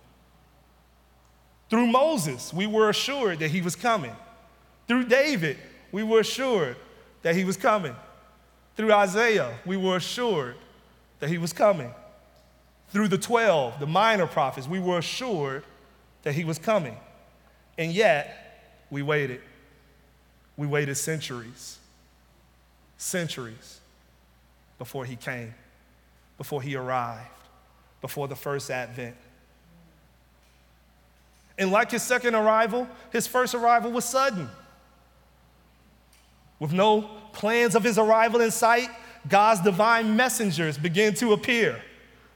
Through 1.73 1.87
Moses, 1.87 2.53
we 2.53 2.67
were 2.67 2.89
assured 2.89 3.39
that 3.39 3.49
he 3.49 3.59
was 3.59 3.75
coming. 3.75 4.15
Through 4.87 5.05
David, 5.05 5.57
we 5.91 6.03
were 6.03 6.19
assured 6.19 6.75
that 7.23 7.35
he 7.35 7.43
was 7.43 7.57
coming. 7.57 7.95
Through 8.77 8.93
Isaiah, 8.93 9.57
we 9.65 9.75
were 9.75 9.95
assured 9.95 10.55
that 11.19 11.31
he 11.31 11.39
was 11.39 11.51
coming. 11.51 11.91
Through 12.89 13.07
the 13.07 13.17
12, 13.17 13.79
the 13.79 13.87
minor 13.87 14.27
prophets, 14.27 14.67
we 14.67 14.79
were 14.79 14.99
assured 14.99 15.63
that 16.21 16.35
he 16.35 16.43
was 16.43 16.59
coming. 16.59 16.95
And 17.75 17.91
yet, 17.91 18.85
we 18.91 19.01
waited. 19.01 19.41
We 20.55 20.67
waited 20.67 20.93
centuries, 20.93 21.79
centuries 22.99 23.79
before 24.77 25.05
he 25.05 25.15
came, 25.15 25.55
before 26.37 26.61
he 26.61 26.75
arrived, 26.75 27.31
before 27.99 28.27
the 28.27 28.35
first 28.35 28.69
advent. 28.69 29.15
And 31.57 31.71
like 31.71 31.91
his 31.91 32.03
second 32.03 32.35
arrival, 32.35 32.87
his 33.11 33.27
first 33.27 33.53
arrival 33.53 33.91
was 33.91 34.05
sudden. 34.05 34.49
With 36.59 36.73
no 36.73 37.01
plans 37.33 37.75
of 37.75 37.83
his 37.83 37.97
arrival 37.97 38.41
in 38.41 38.51
sight, 38.51 38.89
God's 39.27 39.61
divine 39.61 40.15
messengers 40.15 40.77
began 40.77 41.13
to 41.15 41.33
appear. 41.33 41.81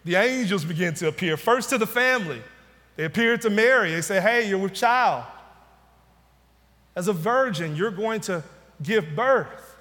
The 0.05 0.15
angels 0.15 0.63
began 0.63 0.93
to 0.95 1.07
appear, 1.07 1.35
first 1.35 1.69
to 1.69 1.77
the 1.77 1.87
family. 1.87 2.41
They 2.95 3.05
appeared 3.05 3.41
to 3.41 3.49
Mary. 3.49 3.91
They 3.93 4.01
said, 4.01 4.23
Hey, 4.23 4.49
you're 4.49 4.57
with 4.57 4.73
child. 4.73 5.25
As 6.95 7.07
a 7.07 7.13
virgin, 7.13 7.75
you're 7.75 7.91
going 7.91 8.21
to 8.21 8.43
give 8.81 9.15
birth 9.15 9.75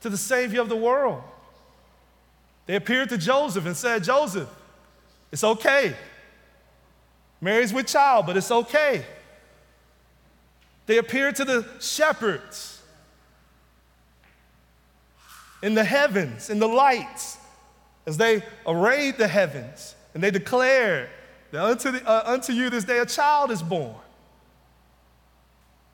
to 0.00 0.10
the 0.10 0.16
Savior 0.16 0.60
of 0.60 0.68
the 0.68 0.76
world. 0.76 1.22
They 2.66 2.76
appeared 2.76 3.08
to 3.10 3.18
Joseph 3.18 3.66
and 3.66 3.76
said, 3.76 4.04
Joseph, 4.04 4.48
it's 5.32 5.44
okay. 5.44 5.94
Mary's 7.40 7.72
with 7.72 7.86
child, 7.86 8.26
but 8.26 8.36
it's 8.36 8.50
okay. 8.50 9.04
They 10.86 10.98
appear 10.98 11.32
to 11.32 11.44
the 11.44 11.66
shepherds 11.80 12.82
in 15.62 15.74
the 15.74 15.84
heavens, 15.84 16.50
in 16.50 16.58
the 16.58 16.68
lights, 16.68 17.38
as 18.06 18.18
they 18.18 18.42
arrayed 18.66 19.16
the 19.16 19.26
heavens 19.28 19.94
And 20.12 20.22
they 20.22 20.30
declared 20.30 21.08
that 21.50 21.64
unto, 21.64 21.90
the, 21.90 22.06
uh, 22.06 22.22
unto 22.26 22.52
you 22.52 22.68
this 22.68 22.84
day 22.84 22.98
a 22.98 23.06
child 23.06 23.50
is 23.50 23.62
born. 23.62 23.96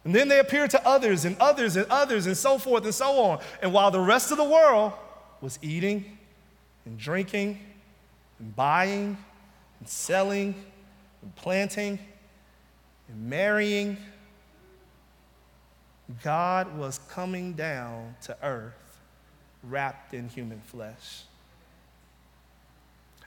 And 0.05 0.15
then 0.15 0.29
they 0.29 0.41
appear 0.41 0.67
to 0.67 0.87
others 0.87 1.25
and 1.25 1.37
others 1.39 1.77
and 1.77 1.87
others 1.89 2.27
and 2.27 2.37
so 2.37 2.59
forth 2.59 2.85
and 2.85 2.95
so 2.95 3.21
on. 3.21 3.41
And 3.63 3.73
while 3.73 3.91
the 3.91 4.01
rest 4.01 4.31
of 4.31 4.39
the 4.39 4.45
world 4.45 4.93
was 5.41 5.59
eating 5.63 6.19
and 6.85 6.99
drinking 6.99 7.61
and 8.39 8.57
buying 8.57 9.17
and 9.79 9.89
selling 9.89 10.55
and 11.23 11.35
planting 11.37 11.99
and 13.09 13.31
marrying, 13.31 13.97
God 16.23 16.77
was 16.77 16.99
coming 17.11 17.53
down 17.55 18.15
to 18.23 18.37
earth 18.43 18.75
wrapped 19.63 20.15
in 20.15 20.29
human 20.29 20.61
flesh. 20.61 21.23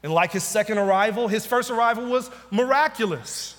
And 0.02 0.12
like 0.14 0.32
his 0.32 0.44
second 0.44 0.78
arrival, 0.78 1.28
his 1.28 1.46
first 1.46 1.70
arrival 1.72 2.06
was 2.06 2.30
miraculous. 2.52 3.56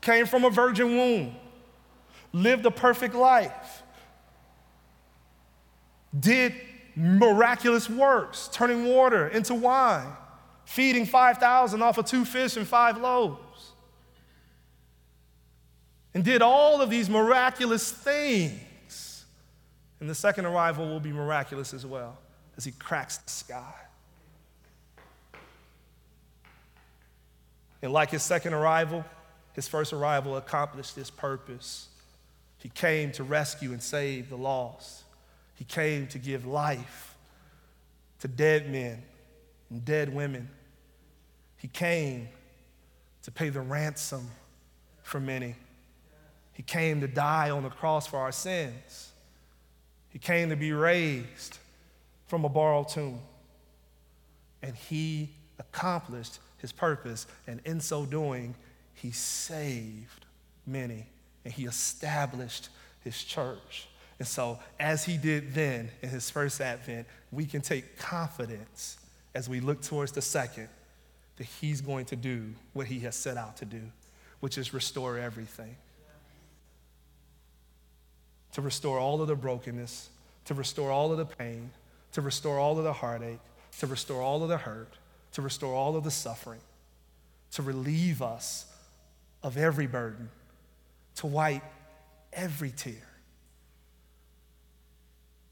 Came 0.00 0.26
from 0.26 0.44
a 0.44 0.50
virgin 0.50 0.96
womb, 0.96 1.34
lived 2.32 2.66
a 2.66 2.70
perfect 2.70 3.14
life, 3.14 3.82
did 6.18 6.54
miraculous 6.96 7.88
works, 7.88 8.48
turning 8.52 8.86
water 8.86 9.28
into 9.28 9.54
wine, 9.54 10.08
feeding 10.64 11.06
5,000 11.06 11.82
off 11.82 11.98
of 11.98 12.06
two 12.06 12.24
fish 12.24 12.56
and 12.56 12.66
five 12.66 12.98
loaves, 12.98 13.38
and 16.14 16.24
did 16.24 16.42
all 16.42 16.80
of 16.80 16.90
these 16.90 17.08
miraculous 17.08 17.90
things. 17.90 19.24
And 20.00 20.10
the 20.10 20.14
second 20.14 20.46
arrival 20.46 20.86
will 20.86 21.00
be 21.00 21.12
miraculous 21.12 21.72
as 21.72 21.86
well 21.86 22.18
as 22.56 22.64
he 22.64 22.72
cracks 22.72 23.18
the 23.18 23.30
sky. 23.30 23.74
And 27.80 27.92
like 27.92 28.10
his 28.10 28.22
second 28.22 28.54
arrival, 28.54 29.04
his 29.54 29.68
first 29.68 29.92
arrival 29.92 30.36
accomplished 30.36 30.94
this 30.94 31.10
purpose. 31.10 31.88
He 32.58 32.68
came 32.68 33.10
to 33.12 33.24
rescue 33.24 33.72
and 33.72 33.82
save 33.82 34.28
the 34.28 34.36
lost. 34.36 35.04
He 35.56 35.64
came 35.64 36.06
to 36.08 36.18
give 36.18 36.46
life 36.46 37.16
to 38.20 38.28
dead 38.28 38.70
men 38.70 39.02
and 39.70 39.84
dead 39.84 40.14
women. 40.14 40.48
He 41.56 41.68
came 41.68 42.28
to 43.22 43.30
pay 43.30 43.48
the 43.48 43.60
ransom 43.60 44.30
for 45.02 45.20
many. 45.20 45.56
He 46.52 46.62
came 46.62 47.00
to 47.00 47.08
die 47.08 47.50
on 47.50 47.62
the 47.62 47.70
cross 47.70 48.06
for 48.06 48.18
our 48.18 48.32
sins. 48.32 49.12
He 50.10 50.18
came 50.18 50.50
to 50.50 50.56
be 50.56 50.72
raised 50.72 51.58
from 52.26 52.44
a 52.44 52.48
borrowed 52.48 52.88
tomb. 52.88 53.20
And 54.62 54.76
he 54.76 55.30
accomplished 55.58 56.38
his 56.58 56.72
purpose. 56.72 57.26
And 57.46 57.60
in 57.64 57.80
so 57.80 58.04
doing, 58.04 58.54
he 58.94 59.10
saved 59.10 60.26
many 60.66 61.06
and 61.44 61.52
he 61.52 61.64
established 61.64 62.68
his 63.00 63.22
church. 63.24 63.88
And 64.18 64.28
so, 64.28 64.60
as 64.78 65.04
he 65.04 65.16
did 65.16 65.54
then 65.54 65.90
in 66.02 66.08
his 66.08 66.30
first 66.30 66.60
advent, 66.60 67.06
we 67.32 67.44
can 67.44 67.60
take 67.60 67.98
confidence 67.98 68.98
as 69.34 69.48
we 69.48 69.58
look 69.58 69.82
towards 69.82 70.12
the 70.12 70.22
second 70.22 70.68
that 71.36 71.46
he's 71.60 71.80
going 71.80 72.04
to 72.06 72.16
do 72.16 72.52
what 72.72 72.86
he 72.86 73.00
has 73.00 73.16
set 73.16 73.36
out 73.36 73.56
to 73.56 73.64
do, 73.64 73.80
which 74.40 74.58
is 74.58 74.72
restore 74.72 75.18
everything. 75.18 75.74
To 78.52 78.60
restore 78.60 78.98
all 78.98 79.22
of 79.22 79.28
the 79.28 79.34
brokenness, 79.34 80.10
to 80.44 80.54
restore 80.54 80.90
all 80.90 81.10
of 81.12 81.18
the 81.18 81.24
pain, 81.24 81.70
to 82.12 82.20
restore 82.20 82.58
all 82.58 82.78
of 82.78 82.84
the 82.84 82.92
heartache, 82.92 83.40
to 83.78 83.86
restore 83.86 84.22
all 84.22 84.42
of 84.42 84.48
the 84.48 84.58
hurt, 84.58 84.92
to 85.32 85.42
restore 85.42 85.74
all 85.74 85.96
of 85.96 86.04
the 86.04 86.10
suffering, 86.10 86.60
to 87.52 87.62
relieve 87.62 88.20
us 88.20 88.66
of 89.42 89.56
every 89.56 89.86
burden, 89.86 90.28
to 91.16 91.26
wipe 91.26 91.62
every 92.32 92.70
tear. 92.70 93.08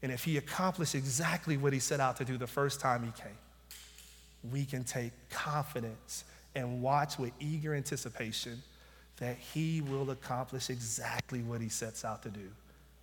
And 0.03 0.11
if 0.11 0.23
he 0.23 0.37
accomplished 0.37 0.95
exactly 0.95 1.57
what 1.57 1.73
he 1.73 1.79
set 1.79 1.99
out 1.99 2.17
to 2.17 2.25
do 2.25 2.37
the 2.37 2.47
first 2.47 2.79
time 2.79 3.03
he 3.03 3.21
came, 3.21 3.37
we 4.51 4.65
can 4.65 4.83
take 4.83 5.11
confidence 5.29 6.23
and 6.55 6.81
watch 6.81 7.19
with 7.19 7.31
eager 7.39 7.73
anticipation 7.73 8.61
that 9.17 9.37
he 9.37 9.81
will 9.81 10.09
accomplish 10.09 10.69
exactly 10.69 11.43
what 11.43 11.61
he 11.61 11.69
sets 11.69 12.03
out 12.03 12.23
to 12.23 12.29
do 12.29 12.49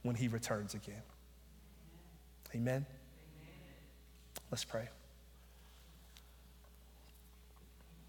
when 0.03 0.17
he 0.17 0.29
returns 0.29 0.75
again. 0.75 1.03
Amen. 2.55 2.65
Amen. 2.65 2.87
Let's 4.51 4.65
pray. 4.65 4.89